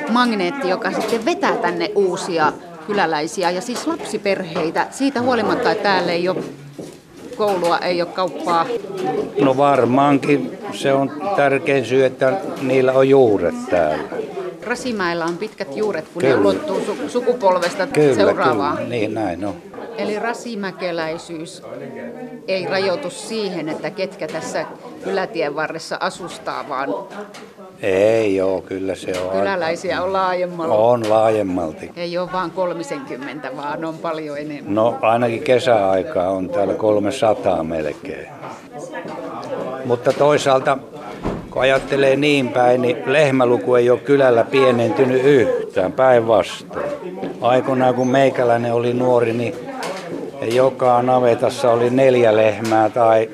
magneetti, 0.10 0.70
joka 0.70 0.92
sitten 0.92 1.26
vetää 1.26 1.56
tänne 1.58 1.92
uusia 1.96 2.54
kyläläisiä 2.88 3.50
ja 3.52 3.62
siis 3.62 3.88
lapsiperheitä 3.88 4.88
siitä 4.92 5.22
huolimatta, 5.22 5.72
että 5.72 5.84
täällä 5.84 6.12
ei 6.12 6.30
ole 6.30 6.44
koulua, 7.36 7.78
ei 7.78 8.02
ole 8.02 8.10
kauppaa. 8.10 8.66
No 9.42 9.58
varmaankin 9.58 10.58
se 10.74 10.94
on 10.94 11.12
tärkein 11.36 11.86
syy, 11.86 12.06
että 12.06 12.38
niillä 12.62 12.94
on 12.94 13.10
juuret 13.10 13.56
täällä. 13.70 14.04
Rasimäellä 14.68 15.26
on 15.26 15.38
pitkät 15.38 15.78
juuret, 15.78 16.06
kun 16.14 16.22
Kyllä. 16.22 16.36
ne 16.36 16.42
ulottuu 16.42 16.80
su- 16.80 17.10
sukupolvesta 17.10 17.88
Kyllä, 17.88 18.16
seuraavaan. 18.16 18.78
kyllä. 18.78 18.90
Niin, 18.90 19.14
näin 19.14 19.46
on. 19.46 19.54
Eli 19.98 20.20
rasimäkeläisyys 20.20 21.64
ei 22.48 22.66
rajoitu 22.66 23.10
siihen, 23.10 23.70
että 23.70 23.90
ketkä 23.90 24.28
tässä 24.28 24.66
kylätien 25.04 25.56
varressa 25.56 25.98
asustaa, 26.00 26.70
vaan 26.70 26.90
Ei 27.82 28.36
joo, 28.36 28.62
kyllä 28.62 28.96
se 28.96 29.14
on. 29.22 29.40
kyläläisiä 29.40 30.04
on 30.04 30.14
laajemmalla. 30.14 30.76
On 30.76 31.10
laajemmalti. 31.10 31.92
Ei 31.96 32.18
ole 32.18 32.32
vain 32.32 32.52
30, 32.52 33.52
vaan 33.58 33.86
on 33.86 33.98
paljon 33.98 34.38
enemmän. 34.38 34.76
No 34.76 34.98
ainakin 35.02 35.44
kesäaikaa 35.44 36.30
on 36.30 36.50
täällä 36.50 36.74
300 36.74 37.64
melkein. 37.64 38.28
Mutta 39.86 40.14
toisaalta, 40.14 40.78
kun 41.52 41.62
ajattelee 41.62 42.16
niin 42.16 42.50
päin, 42.50 42.82
niin 42.82 42.98
lehmäluku 43.06 43.76
ei 43.76 43.90
ole 43.90 44.00
kylällä 44.00 44.44
pienentynyt 44.44 45.24
yhtään, 45.24 45.92
päinvastoin. 45.92 46.86
Aikoinaan 47.42 47.96
kun 47.96 48.08
meikäläinen 48.08 48.74
oli 48.74 48.94
nuori, 48.94 49.34
niin 49.34 49.56
joka 50.42 51.02
navetassa 51.02 51.72
oli 51.72 51.90
neljä 51.90 52.36
lehmää 52.36 52.90
tai 52.90 53.30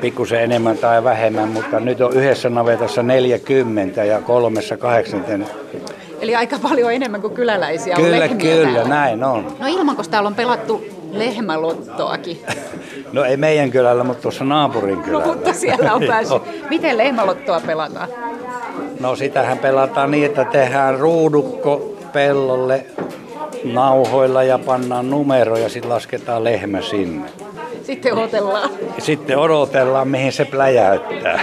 pikkusen 0.00 0.40
enemmän 0.42 0.78
tai 0.78 1.04
vähemmän, 1.04 1.48
mutta 1.48 1.80
nyt 1.80 2.00
on 2.00 2.12
yhdessä 2.12 2.50
navetassa 2.50 3.02
40 3.02 4.04
ja 4.04 4.20
kolmessa 4.20 4.76
80. 4.76 5.52
Eli 6.20 6.34
aika 6.36 6.56
paljon 6.62 6.92
enemmän 6.92 7.20
kuin 7.20 7.34
kyläläisiä 7.34 7.96
on 7.96 8.02
Kyllä, 8.02 8.18
lehmiä 8.20 8.38
kyllä, 8.54 8.72
täällä. 8.72 8.88
näin 8.88 9.24
on. 9.24 9.56
No 9.58 9.66
ilman, 9.66 9.96
kun 9.96 10.04
täällä 10.10 10.26
on 10.26 10.34
pelattu 10.34 10.84
lehmälottoakin. 11.12 12.40
No 13.12 13.24
ei 13.24 13.36
meidän 13.36 13.70
kylällä, 13.70 14.04
mutta 14.04 14.22
tuossa 14.22 14.44
naapurin 14.44 14.98
No 14.98 15.04
kylällä. 15.04 15.26
mutta 15.26 15.52
siellä 15.52 15.94
on 15.94 16.02
päässyt. 16.08 16.42
Miten 16.70 16.98
lehmälottoa 16.98 17.60
pelataan? 17.66 18.08
No 19.00 19.16
sitähän 19.16 19.58
pelataan 19.58 20.10
niin, 20.10 20.26
että 20.26 20.44
tehdään 20.44 20.98
ruudukko 20.98 21.96
pellolle 22.12 22.86
nauhoilla 23.64 24.42
ja 24.42 24.58
pannaan 24.58 25.10
numero 25.10 25.56
ja 25.56 25.68
sitten 25.68 25.90
lasketaan 25.90 26.44
lehmä 26.44 26.80
sinne. 26.80 27.28
Sitten 27.86 28.14
otellaan. 28.14 28.70
Sitten 28.98 29.38
odotellaan, 29.38 30.08
mihin 30.08 30.32
se 30.32 30.44
pläjäyttää. 30.44 31.40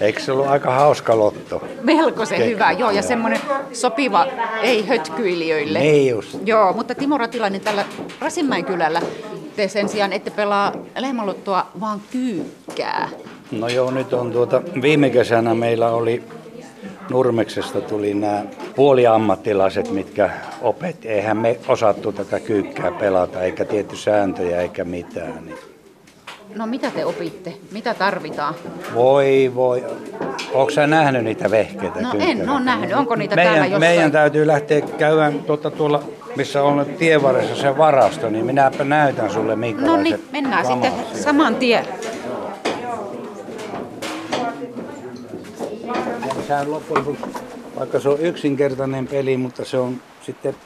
Eikö 0.00 0.20
se 0.20 0.32
ollut 0.32 0.46
aika 0.46 0.70
hauska 0.70 1.18
lotto? 1.18 1.62
Melko 1.82 2.26
se 2.26 2.46
hyvä, 2.46 2.72
joo, 2.72 2.90
ja 2.90 3.02
semmoinen 3.02 3.40
sopiva, 3.72 4.26
ei 4.62 4.86
hötkyilijöille. 4.86 5.78
Niin 5.78 6.10
just. 6.10 6.38
Joo, 6.44 6.72
mutta 6.72 6.94
Timo 6.94 7.18
Ratilainen 7.18 7.60
tällä 7.60 7.84
Rasinmäen 8.20 8.64
kylällä 8.64 9.02
te 9.56 9.68
sen 9.68 9.88
sijaan 9.88 10.12
ette 10.12 10.30
pelaa 10.30 10.72
lehmälottoa, 10.98 11.66
vaan 11.80 12.00
kyykkää. 12.12 13.08
No 13.50 13.68
joo, 13.68 13.90
nyt 13.90 14.12
on 14.12 14.32
tuota, 14.32 14.62
viime 14.82 15.10
kesänä 15.10 15.54
meillä 15.54 15.90
oli 15.90 16.22
Nurmeksesta 17.12 17.80
tuli 17.80 18.14
nämä 18.14 18.42
puoliammattilaiset, 18.76 19.90
mitkä 19.90 20.30
opet. 20.62 20.96
Eihän 21.04 21.36
me 21.36 21.58
osattu 21.68 22.12
tätä 22.12 22.40
kyykkää 22.40 22.92
pelata, 22.92 23.42
eikä 23.42 23.64
tietty 23.64 23.96
sääntöjä 23.96 24.60
eikä 24.60 24.84
mitään. 24.84 25.44
Niin 25.46 25.58
No 26.54 26.66
mitä 26.66 26.90
te 26.90 27.04
opitte? 27.04 27.54
Mitä 27.72 27.94
tarvitaan? 27.94 28.54
Voi 28.94 29.52
voi. 29.54 29.84
Onko 30.52 30.70
sä 30.70 30.86
nähnyt 30.86 31.24
niitä 31.24 31.50
vehkeitä? 31.50 32.00
No 32.00 32.10
kynttilöitä? 32.10 32.42
en 32.42 32.48
ole 32.48 32.60
nähnyt. 32.60 32.92
Onko 32.92 33.14
niitä 33.16 33.36
meidän, 33.36 33.54
täällä 33.54 33.66
jossain? 33.66 33.92
Meidän 33.92 34.12
täytyy 34.12 34.46
lähteä 34.46 34.80
käymään 34.80 35.40
tuota, 35.40 35.70
tuolla, 35.70 36.02
missä 36.36 36.62
on 36.62 36.86
tievarressa 36.98 37.56
se 37.56 37.78
varasto, 37.78 38.30
niin 38.30 38.46
minäpä 38.46 38.84
näytän 38.84 39.30
sulle 39.30 39.52
No 39.52 39.56
minkälaiset 39.56 40.02
niin, 40.02 40.20
mennään 40.32 40.66
sitten 40.66 40.92
saman 41.14 41.54
tien. 41.54 41.84
Sehän 46.52 46.70
loppujen 46.70 47.18
vaikka 47.78 48.00
se 48.00 48.08
on 48.08 48.20
yksinkertainen 48.20 49.06
peli, 49.06 49.36
mutta 49.36 49.64
se 49.64 49.78
on 49.78 50.00
sitten, 50.26 50.56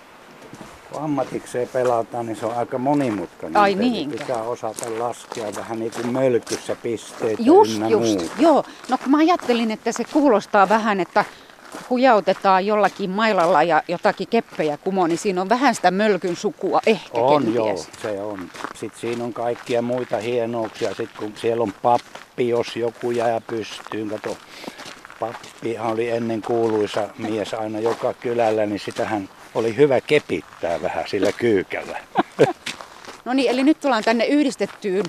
kun 0.92 1.02
ammatikseen 1.02 1.68
pelataan, 1.68 2.26
niin 2.26 2.36
se 2.36 2.46
on 2.46 2.56
aika 2.56 2.78
monimutkainen 2.78 3.56
Ai 3.56 3.74
peli. 3.76 3.90
niinkö? 3.90 4.16
Pitää 4.18 4.42
osata 4.42 4.84
laskea 4.98 5.46
vähän 5.56 5.78
niin 5.78 5.92
kuin 5.92 6.12
mölkyssä 6.12 6.76
pisteitä 6.82 7.42
Just, 7.42 7.80
just. 7.88 8.08
muuta. 8.10 8.24
Joo. 8.38 8.64
No 8.88 8.98
kun 8.98 9.10
mä 9.10 9.18
ajattelin, 9.18 9.70
että 9.70 9.92
se 9.92 10.04
kuulostaa 10.12 10.68
vähän, 10.68 11.00
että 11.00 11.24
hujautetaan 11.90 12.66
jollakin 12.66 13.10
mailalla 13.10 13.62
ja 13.62 13.82
jotakin 13.88 14.28
keppejä 14.28 14.76
kumoon, 14.76 15.08
niin 15.08 15.18
siinä 15.18 15.40
on 15.42 15.48
vähän 15.48 15.74
sitä 15.74 15.90
mölkyn 15.90 16.36
sukua 16.36 16.80
ehkä 16.86 17.18
On 17.18 17.54
joo, 17.54 17.66
kenties. 17.66 17.88
se 18.02 18.20
on. 18.22 18.50
Sitten 18.74 19.00
siinä 19.00 19.24
on 19.24 19.32
kaikkia 19.32 19.82
muita 19.82 20.16
hienouksia. 20.16 20.88
Sitten 20.88 21.18
kun 21.18 21.32
siellä 21.36 21.62
on 21.62 21.72
pappi, 21.82 22.48
jos 22.48 22.76
joku 22.76 23.10
jää 23.10 23.40
pystyyn. 23.40 24.08
Kato, 24.08 24.36
pappihan 25.20 25.92
oli 25.92 26.10
ennen 26.10 26.42
kuuluisa 26.42 27.08
mies 27.18 27.54
aina 27.54 27.78
joka 27.80 28.12
kylällä, 28.14 28.66
niin 28.66 28.80
sitähän 28.80 29.28
oli 29.54 29.76
hyvä 29.76 30.00
kepittää 30.00 30.82
vähän 30.82 31.04
sillä 31.08 31.32
kyykällä. 31.32 31.98
No 33.24 33.32
niin, 33.32 33.50
eli 33.50 33.62
nyt 33.64 33.80
tullaan 33.80 34.04
tänne 34.04 34.24
yhdistettyyn 34.26 35.04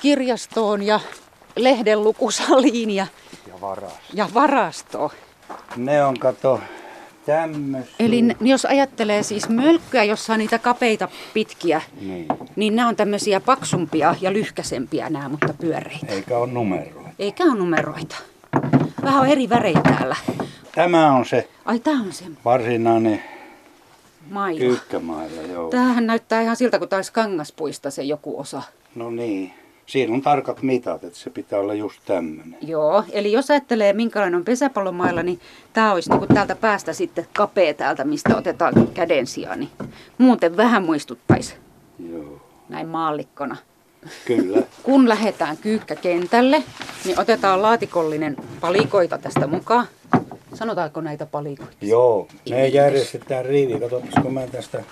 kirjastoon 0.00 0.82
ja 0.82 1.00
lehdenlukusaliin 1.56 2.90
ja, 2.90 3.06
Ja 3.48 3.60
varas. 3.60 3.92
ja 4.14 4.28
varastoon. 4.34 5.10
Ne 5.76 6.04
on, 6.04 6.18
kato, 6.18 6.60
tämmöisiä. 7.26 7.94
Eli 7.98 8.22
jos 8.40 8.64
ajattelee 8.64 9.22
siis 9.22 9.48
mölkkyä, 9.48 10.04
jossa 10.04 10.32
on 10.32 10.38
niitä 10.38 10.58
kapeita 10.58 11.08
pitkiä, 11.34 11.82
Niin. 12.00 12.26
niin 12.56 12.76
nämä 12.76 12.88
on 12.88 12.96
tämmöisiä 12.96 13.40
paksumpia 13.40 14.14
ja 14.20 14.32
lyhkäsempiä 14.32 15.10
nämä, 15.10 15.28
mutta 15.28 15.54
pyöreitä. 15.60 16.06
Eikä 16.08 16.38
ole 16.38 16.46
numeroa. 16.52 17.08
Eikä 17.18 17.44
ole 17.44 17.54
numeroita. 17.54 18.16
Vähän 19.02 19.20
on 19.20 19.26
eri 19.26 19.48
värejä 19.48 19.80
täällä. 19.82 20.16
Tämä 20.74 21.12
on 21.12 21.24
se 21.24 21.48
Ai 21.64 21.78
tää 21.78 21.94
on 21.94 22.12
se 22.12 22.24
varsinainen 22.44 23.22
maila. 24.30 24.58
kyykkämailla, 24.60 25.42
joo. 25.42 25.70
Tämähän 25.70 26.06
näyttää 26.06 26.40
ihan 26.42 26.56
siltä, 26.56 26.78
kun 26.78 26.88
taisi 26.88 27.12
kangaspuista 27.12 27.90
se 27.90 28.02
joku 28.02 28.40
osa. 28.40 28.62
No 28.94 29.10
niin. 29.10 29.52
Siinä 29.86 30.14
on 30.14 30.22
tarkat 30.22 30.62
mitat, 30.62 31.04
että 31.04 31.18
se 31.18 31.30
pitää 31.30 31.60
olla 31.60 31.74
just 31.74 32.00
tämmöinen. 32.06 32.58
Joo, 32.62 33.04
eli 33.12 33.32
jos 33.32 33.50
ajattelee 33.50 33.92
minkälainen 33.92 34.36
on 34.38 34.44
pesäpallomailla, 34.44 35.22
niin 35.22 35.40
tämä 35.72 35.92
olisi 35.92 36.10
niinku 36.10 36.26
täältä 36.34 36.54
päästä 36.56 36.92
sitten 36.92 37.26
kapea 37.32 37.74
täältä, 37.74 38.04
mistä 38.04 38.36
otetaan 38.36 38.88
käden 38.94 39.26
sijaan. 39.26 39.58
Niin 39.60 39.70
muuten 40.18 40.56
vähän 40.56 40.84
muistuttaisi 40.84 41.54
Joo. 42.12 42.40
näin 42.68 42.88
maallikkona. 42.88 43.56
Kyllä. 44.26 44.62
Kun 44.82 45.08
lähdetään 45.08 45.56
kyykkäkentälle, 45.56 46.62
niin 47.04 47.20
otetaan 47.20 47.62
laatikollinen 47.62 48.36
palikoita 48.60 49.18
tästä 49.18 49.46
mukaan. 49.46 49.86
Sanotaanko 50.54 51.00
näitä 51.00 51.26
palikoita? 51.26 51.72
Joo, 51.80 52.28
me 52.50 52.68
järjestetään 52.68 53.44
rivi. 53.44 53.80
Katsotaan, 53.80 54.22
kun 54.22 54.34
mä 54.34 54.46
tästä 54.46 54.84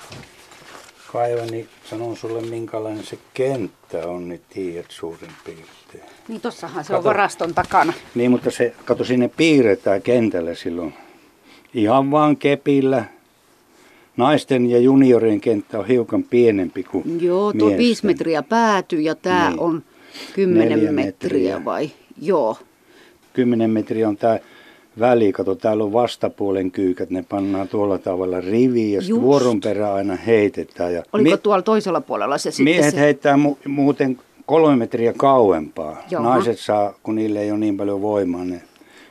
kaivan, 1.13 1.47
niin 1.47 1.69
sanon 1.85 2.17
sulle 2.17 2.41
minkälainen 2.41 3.05
se 3.05 3.19
kenttä 3.35 4.09
on, 4.09 4.29
niin 4.29 4.41
tiedät 4.51 4.87
suurin 4.89 5.31
piirtein. 5.45 6.13
Niin 6.29 6.41
tossahan 6.41 6.85
se 6.85 6.93
on 6.93 6.99
Kato. 6.99 7.09
varaston 7.09 7.55
takana. 7.55 7.93
Niin, 8.15 8.31
mutta 8.31 8.51
se, 8.51 8.75
kato, 8.85 9.05
sinne 9.05 9.31
piirretään 9.37 10.03
kentälle 10.03 10.55
silloin 10.55 10.95
ihan 11.75 12.11
vaan 12.11 12.37
kepillä. 12.37 13.05
Naisten 14.19 14.71
ja 14.71 14.79
juniorien 14.79 15.41
kenttä 15.41 15.79
on 15.79 15.87
hiukan 15.87 16.23
pienempi 16.23 16.83
kuin 16.83 17.21
Joo, 17.21 17.53
tuo 17.53 17.67
miesten. 17.69 17.79
viisi 17.79 18.07
metriä 18.07 18.43
päätyy 18.43 19.01
ja 19.01 19.15
tämä 19.15 19.49
Niin. 19.51 19.61
on 19.61 19.83
kymmenen 20.35 20.69
Neljä 20.69 20.93
metriä. 20.93 21.33
metriä. 21.55 21.65
vai? 21.65 21.91
Joo. 22.23 22.57
10 23.33 23.71
metriä 23.71 24.09
on 24.09 24.17
tämä 24.17 24.39
väli. 25.01 25.33
Kato, 25.33 25.55
täällä 25.55 25.85
on 25.85 25.93
vastapuolen 25.93 26.71
kyykät. 26.71 27.11
Ne 27.11 27.25
pannaan 27.29 27.69
tuolla 27.69 27.99
tavalla 27.99 28.41
riviin 28.41 28.93
ja 28.93 29.03
sitten 29.03 29.23
vuoron 29.23 29.61
perään 29.61 29.95
aina 29.95 30.17
heitetään. 30.17 30.95
Ja 30.95 31.03
Oliko 31.13 31.29
mie- 31.29 31.37
tuolla 31.37 31.63
toisella 31.63 32.01
puolella 32.01 32.39
se 32.39 32.51
sitten 32.51 32.65
Miehet 32.65 32.95
se? 32.95 33.01
heittää 33.01 33.37
mu- 33.37 33.69
muuten 33.69 34.19
kolme 34.47 34.77
metriä 34.77 35.13
kauempaa. 35.17 35.97
Joo. 36.11 36.23
Naiset 36.23 36.59
saa, 36.59 36.95
kun 37.03 37.15
niille 37.15 37.41
ei 37.43 37.51
ole 37.51 37.59
niin 37.61 37.77
paljon 37.77 38.03
voimaa. 38.03 38.45
Ne. 38.45 38.63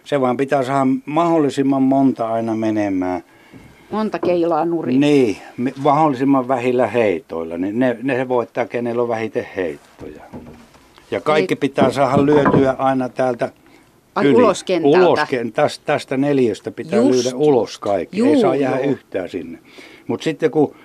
Se 0.04 0.22
vaan 0.22 0.38
pitää 0.38 0.64
saada 0.64 0.88
mahdollisimman 1.06 1.82
monta 1.84 2.28
aina 2.34 2.56
menemään. 2.56 3.24
Monta 3.92 4.20
keilaa 4.20 4.66
nurin. 4.66 5.00
Niin, 5.00 5.38
mahdollisimman 5.84 6.48
vähillä 6.48 6.88
heitoilla. 6.88 7.58
Niin 7.58 7.80
ne, 7.80 7.98
ne 8.04 8.28
voittaa, 8.28 8.66
kenellä 8.66 9.02
on 9.02 9.10
vähiten 9.10 9.48
heittoja. 9.56 10.22
Ja 11.12 11.22
kaikki 11.22 11.54
Eli- 11.54 11.60
pitää 11.60 11.92
saada 11.92 12.26
lyötyä 12.26 12.76
aina 12.78 13.10
täältä 13.10 13.52
Ai 14.16 14.34
ulos 14.34 14.64
kentältä. 14.64 14.98
Ulos, 15.08 15.20
tästä, 15.54 15.86
tästä 15.86 16.18
neljöstä 16.18 16.72
pitää 16.72 17.00
Just. 17.00 17.24
lyödä 17.26 17.36
ulos 17.38 17.80
kaikki. 17.80 18.18
Juu, 18.18 18.34
ei 18.34 18.42
saa 18.42 18.56
jäädä 18.56 18.80
joo. 18.80 18.92
yhtään 18.92 19.30
sinne. 19.30 19.60
Mutta 20.08 20.24
sitten 20.24 20.52
kun 20.52 20.76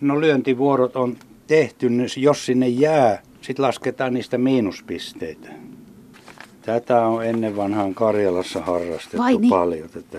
no 0.00 0.20
lyöntivuorot 0.20 0.96
on 0.96 1.16
tehty, 1.46 1.88
niin 1.88 2.08
jos 2.16 2.46
sinne 2.46 2.68
jää, 2.68 3.22
sitten 3.40 3.62
lasketaan 3.62 4.14
niistä 4.14 4.38
miinuspisteitä. 4.38 5.48
Tätä 6.62 7.06
on 7.06 7.26
ennen 7.26 7.56
vanhaan 7.56 7.94
Karjalassa 7.94 8.60
harrastettu 8.60 9.18
Vai 9.18 9.36
niin? 9.36 9.50
paljon. 9.50 9.88
Tätä. 9.90 10.18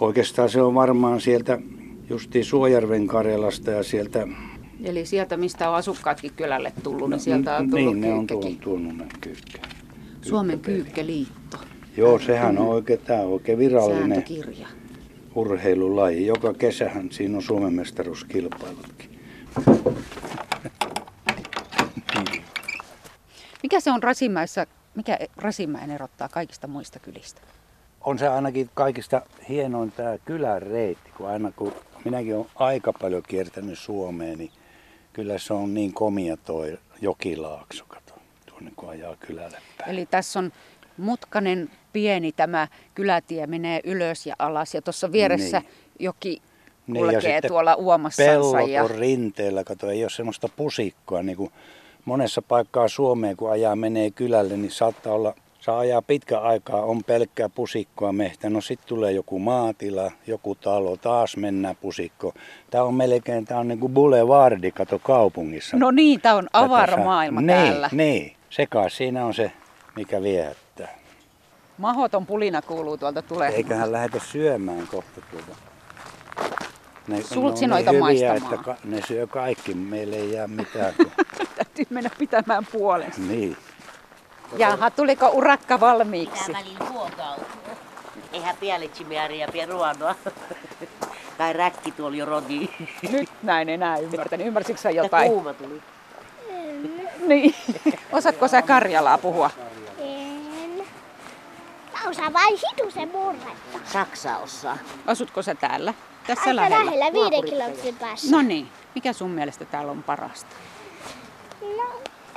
Oikeastaan 0.00 0.48
se 0.48 0.62
on 0.62 0.74
varmaan 0.74 1.20
sieltä 1.20 1.58
justiin 2.10 2.44
Suojärven 2.44 3.06
Karjalasta 3.06 3.70
ja 3.70 3.82
sieltä... 3.82 4.26
Eli 4.84 5.06
sieltä, 5.06 5.36
mistä 5.36 5.70
on 5.70 5.76
asukkaatkin 5.76 6.30
kylälle 6.36 6.72
tullut, 6.82 7.10
niin 7.10 7.20
sieltä 7.20 7.56
on 7.56 7.70
tullut 7.70 7.94
Niin, 7.94 8.00
ne 8.00 8.12
on 8.12 8.26
tuonut 8.60 8.96
ne 8.96 9.06
kyykkä. 9.20 9.58
Suomen 10.22 10.60
kyykkäliitto. 10.60 11.58
Joo, 11.96 12.18
sehän 12.18 12.58
on 12.58 12.68
oikein, 12.68 13.00
tämä 13.00 13.20
on 13.20 13.26
oikein 13.32 13.58
virallinen 13.58 14.08
Sääntökirja. 14.08 14.68
urheilulaji. 15.34 16.26
Joka 16.26 16.54
kesähän 16.54 17.12
siinä 17.12 17.36
on 17.36 17.42
Suomen 17.42 17.72
mestaruuskilpailutkin. 17.72 19.20
Mikä 23.62 23.80
se 23.80 23.90
on 23.90 24.02
Rasimäessä, 24.02 24.66
mikä 24.94 25.18
Rasimäen 25.36 25.90
erottaa 25.90 26.28
kaikista 26.28 26.66
muista 26.66 26.98
kylistä? 26.98 27.40
On 28.00 28.18
se 28.18 28.28
ainakin 28.28 28.70
kaikista 28.74 29.22
hienoin 29.48 29.92
tämä 29.92 30.18
kylän 30.24 30.62
reitti, 30.62 31.10
kun 31.16 31.28
aina 31.28 31.52
kun 31.56 31.72
minäkin 32.04 32.34
olen 32.36 32.46
aika 32.54 32.92
paljon 32.92 33.22
kiertänyt 33.28 33.78
Suomeen, 33.78 34.38
niin 34.38 34.50
kyllä 35.12 35.38
se 35.38 35.52
on 35.54 35.74
niin 35.74 35.92
komia 35.92 36.36
toi 36.36 36.78
jokilaakso, 37.00 37.84
kato, 37.88 38.14
tuonne 38.46 38.72
kun 38.76 38.88
ajaa 38.88 39.16
kylälle 39.16 39.58
päin. 39.78 39.90
Eli 39.90 40.06
tässä 40.06 40.38
on 40.38 40.52
mutkanen 40.96 41.70
pieni 41.92 42.32
tämä 42.32 42.68
kylätie 42.94 43.46
menee 43.46 43.80
ylös 43.84 44.26
ja 44.26 44.34
alas 44.38 44.74
ja 44.74 44.82
tuossa 44.82 45.12
vieressä 45.12 45.58
Niin. 45.60 45.70
joki 45.98 46.42
Niin, 46.86 47.00
kulkee 47.04 47.20
sitten 47.20 47.48
tuolla 47.48 47.74
uomassansa. 47.74 48.32
Pellot 48.32 48.70
Ja... 48.70 48.84
on 48.84 48.90
rinteellä, 48.90 49.64
kato, 49.64 49.90
ei 49.90 50.04
ole 50.04 50.10
semmoista 50.10 50.48
pusikkoa, 50.56 51.22
niin 51.22 51.36
kuin 51.36 51.52
monessa 52.04 52.42
paikkaa 52.42 52.88
Suomeen, 52.88 53.36
kun 53.36 53.50
ajaa 53.50 53.76
menee 53.76 54.10
kylälle, 54.10 54.56
niin 54.56 54.70
saattaa 54.70 55.12
olla, 55.12 55.34
saa 55.60 55.78
ajaa 55.78 56.02
pitkä 56.02 56.38
aikaa, 56.40 56.82
on 56.82 57.04
pelkkää 57.04 57.48
pusikkoa 57.48 58.12
mehtä. 58.12 58.50
No 58.50 58.60
sitten 58.60 58.88
tulee 58.88 59.12
joku 59.12 59.38
maatila, 59.38 60.10
joku 60.26 60.54
talo, 60.54 60.96
taas 60.96 61.36
mennään 61.36 61.76
pusikko. 61.76 62.34
Tämä 62.70 62.84
on 62.84 62.94
melkein, 62.94 63.44
tämä 63.44 63.60
on 63.60 63.68
niin 63.68 63.80
kuin 63.80 63.92
boulevardi, 63.92 64.70
kato 64.70 64.98
kaupungissa. 64.98 65.76
No 65.76 65.90
niin, 65.90 66.20
tämä 66.20 66.34
on 66.34 66.44
Tätä 66.44 66.58
avara 66.58 66.94
saa- 66.96 67.04
maailma 67.04 67.40
niin, 67.40 67.46
täällä. 67.48 67.88
Niin, 67.92 68.36
se 68.50 68.66
kai 68.66 68.90
siinä 68.90 69.24
on 69.26 69.34
se, 69.34 69.52
mikä 69.96 70.22
viehättää. 70.22 70.98
Mahoton 71.78 72.26
pulina 72.26 72.62
kuuluu 72.62 72.96
tuolta 72.96 73.22
tulee. 73.22 73.48
Eiköhän 73.50 73.92
lähdetä 73.92 74.18
syömään 74.32 74.86
kohta 74.90 75.20
tuota. 75.30 75.56
Ne, 77.08 77.16
ne 77.16 77.22
Sultsinoita 77.22 77.92
niin 77.92 78.04
hyviä, 78.06 78.28
maistamaan. 78.28 78.54
että 78.54 78.64
ka- 78.64 78.76
ne 78.84 79.02
syö 79.08 79.26
kaikki, 79.26 79.74
meille 79.74 80.16
ei 80.16 80.32
jää 80.32 80.46
mitään. 80.46 80.94
Täytyy 81.56 81.86
mennä 81.90 82.10
pitämään 82.18 82.66
puolensa. 82.72 83.20
niin. 83.20 83.56
Jaha, 84.56 84.90
tuliko 84.90 85.28
urakka 85.28 85.80
valmiiksi? 85.80 86.52
Tää 86.52 86.62
välillä 86.62 86.88
huokautuu. 86.92 87.44
Eihän 88.32 88.56
pielitsimääriä 88.56 89.48
pie 89.52 89.66
ruonoa. 89.66 90.14
tai 91.38 91.52
räkki 91.52 91.92
tuolla 91.92 92.16
jo 92.16 92.24
rodi. 92.26 92.68
Nyt 93.12 93.28
näin 93.42 93.68
enää 93.68 93.98
ymmärtänyt. 93.98 94.46
Ymmärsitkö 94.46 94.82
sä 94.82 94.90
Ja 94.90 95.02
jotain? 95.02 95.30
kuuma 95.30 95.52
tuli. 95.54 95.82
Niin. 97.26 97.54
Osaatko 98.12 98.48
sä 98.48 98.62
Karjalaa 98.62 99.18
puhua? 99.18 99.50
En. 99.98 100.86
Mä 101.92 102.08
osaan 102.10 102.32
vain 102.32 102.58
hitusen 102.70 103.08
murretta. 103.08 103.78
Saksa 103.92 104.36
osaa. 104.38 104.78
Asutko 105.06 105.42
sä 105.42 105.54
täällä? 105.54 105.94
Tässä 106.26 106.42
Aika 106.50 106.56
lähellä? 106.56 106.86
lähellä 106.86 107.12
viiden 107.12 107.44
kilometrin 107.50 107.96
päässä. 107.96 108.30
No 108.36 108.42
niin. 108.42 108.68
Mikä 108.94 109.12
sun 109.12 109.30
mielestä 109.30 109.64
täällä 109.64 109.90
on 109.92 110.02
parasta? 110.02 110.56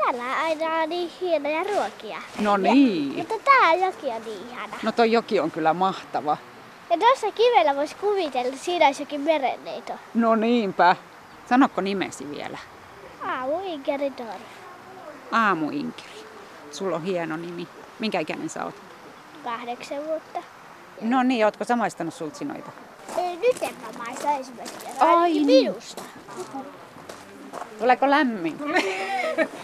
Täällä 0.03 0.41
aina 0.41 0.75
on 0.83 0.89
niin 0.89 1.11
hienoja 1.21 1.63
ruokia. 1.63 2.17
No 2.39 2.57
niin. 2.57 3.15
Mutta 3.17 3.33
tää 3.45 3.73
joki 3.73 4.07
on 4.07 4.21
niin 4.25 4.49
ihana. 4.49 4.77
No 4.83 4.91
toi 4.91 5.11
joki 5.11 5.39
on 5.39 5.51
kyllä 5.51 5.73
mahtava. 5.73 6.37
Ja 6.89 6.97
tuossa 6.97 7.31
kivellä 7.31 7.75
voisi 7.75 7.95
kuvitella, 7.95 8.47
että 8.47 8.63
siinä 8.63 8.85
olisi 8.85 9.01
jokin 9.01 9.21
merenneito. 9.21 9.93
No 10.13 10.35
niinpä. 10.35 10.95
Sanokko 11.49 11.81
nimesi 11.81 12.31
vielä? 12.31 12.57
Aamu 13.23 13.59
Inkeri 13.65 14.13
Dor. 14.17 14.39
Aamuinkeri. 15.31 16.25
Sulla 16.71 16.95
on 16.95 17.03
hieno 17.03 17.37
nimi. 17.37 17.67
Minkä 17.99 18.19
ikäinen 18.19 18.49
sä 18.49 18.65
oot? 18.65 18.75
Kahdeksan 19.43 20.05
vuotta. 20.05 20.43
No 21.01 21.23
niin, 21.23 21.45
ootko 21.45 21.63
sä 21.63 21.75
maistanut 21.75 22.13
sultsinoita? 22.13 22.71
Ei, 23.17 23.35
nyt 23.35 23.61
en 23.61 23.75
mä 23.81 24.03
maista 24.05 24.31
ensimmäistä 24.31 24.85
kertaa. 24.85 25.09
Ai 25.09 25.15
Ainakin 25.15 25.47
niin. 25.47 25.75
Tuleeko 27.79 28.09
lämmin? 28.09 28.57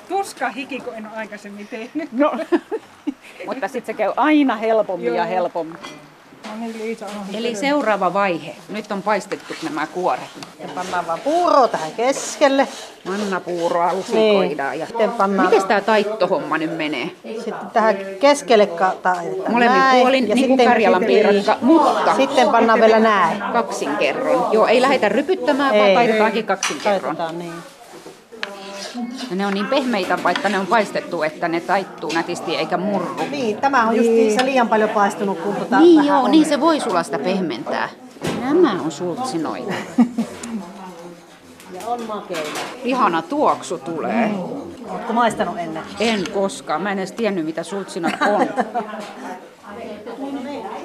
Tuska 0.10 0.50
hiki, 0.50 0.80
kun 0.80 0.94
en 0.96 1.08
ole 1.08 1.18
aikaisemmin 1.18 1.68
tehnyt. 1.68 2.12
No. 2.12 2.32
Mutta 3.46 3.68
sitten 3.68 3.96
se 3.96 3.98
käy 3.98 4.12
aina 4.18 4.56
helpommin 4.56 5.16
ja 5.16 5.26
helpommin. 5.26 5.78
No 6.50 6.56
niin, 6.60 6.78
Liisa 6.80 7.06
on 7.06 7.12
Eli 7.36 7.56
seuraava 7.56 8.14
vaihe. 8.14 8.56
Nyt 8.70 8.92
on 8.92 9.02
paistettu 9.04 9.54
nämä 9.64 9.88
kuoret. 9.88 10.24
Sitten 10.52 10.70
pannaan 10.70 11.08
vaan 11.08 11.20
puuroa 11.20 11.68
tähän 11.68 11.92
keskelle. 11.92 12.68
Mannapuuroa 13.06 13.94
lusikoidaan. 13.94 14.80
Ja... 14.80 14.86
Sitten 14.86 15.12
pannaan 15.12 15.50
Miten 15.50 15.68
tämä 15.68 15.82
taittohomma 15.82 16.58
nyt 16.58 16.78
menee? 16.78 17.10
sitten 17.44 17.70
tähän 17.74 17.96
keskelle 18.20 18.66
kaataan. 18.66 19.18
Molemmin 19.50 19.80
näin. 19.80 20.02
puolin, 20.02 20.30
Ja 20.30 20.36
niin 20.36 20.48
kuin 20.48 20.58
sitten- 20.60 20.68
Karjalan 20.68 21.04
piirakka, 21.06 21.58
mutta 21.62 22.16
Sitten 22.16 22.50
pannaan 22.50 22.80
vielä 22.82 23.00
näin. 23.00 23.44
kaksin 23.54 23.98
kerron. 23.98 24.54
Joo, 24.54 24.68
ei 24.68 24.82
lähdetä 24.82 25.10
rypyttämään, 25.10 25.76
vaan 25.76 25.90
Ei. 25.90 25.96
taitetaankin 25.96 26.46
kaksin 26.46 26.78
kerron. 26.84 27.16
Taitetaan 27.18 27.40
niin. 27.40 27.54
Ja 29.30 29.36
ne 29.36 29.46
on 29.46 29.54
niin 29.54 29.66
pehmeitä, 29.68 30.18
vaikka 30.24 30.50
ne 30.50 30.60
on 30.60 30.68
paistettu, 30.68 31.24
että 31.24 31.48
ne 31.48 31.60
taittuu 31.60 32.12
nätisti 32.14 32.56
eikä 32.56 32.78
murru. 32.78 33.16
Niin, 33.32 33.58
tämä 33.58 33.88
on 33.88 33.96
just 33.96 34.40
se 34.40 34.46
liian 34.46 34.70
paljon 34.70 34.90
paistunut, 34.90 35.40
kun 35.40 35.56
tota 35.56 35.80
Niin 35.80 36.06
joo, 36.06 36.20
on. 36.24 36.32
niin 36.32 36.46
se 36.46 36.60
voi 36.60 36.80
sulla 36.80 37.04
sitä 37.04 37.20
pehmentää. 37.20 37.90
Nämä 38.44 38.72
on 38.72 38.92
sultsinoita. 38.92 39.74
Ja 41.74 41.88
on 41.88 42.04
makeita. 42.08 42.60
Ihana 42.84 43.22
tuoksu 43.22 43.78
tulee. 43.78 44.32
Oletko 44.90 45.14
maistanut 45.14 45.58
ennen? 45.58 45.84
En 46.00 46.24
koskaan. 46.34 46.82
Mä 46.82 46.92
en 46.92 46.98
edes 46.98 47.12
tiennyt, 47.12 47.46
mitä 47.46 47.64
sultsinat 47.64 48.14
on. 48.22 48.48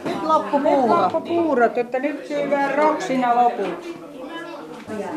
Nyt 0.05 0.23
loppu 0.23 0.61
puuro. 0.61 1.21
puurot, 1.29 1.79
että 1.79 1.99
nyt 1.99 2.27
syövään 2.29 2.75
roksina 2.75 3.35
loput. 3.45 4.05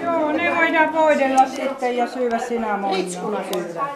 Joo, 0.04 0.32
ne 0.32 0.56
voidaan 0.56 0.94
voidella 0.94 1.46
sitten 1.48 1.98
ja 1.98 2.08
syödä 2.08 2.40
sinä 2.40 2.78
syödään. 2.78 3.90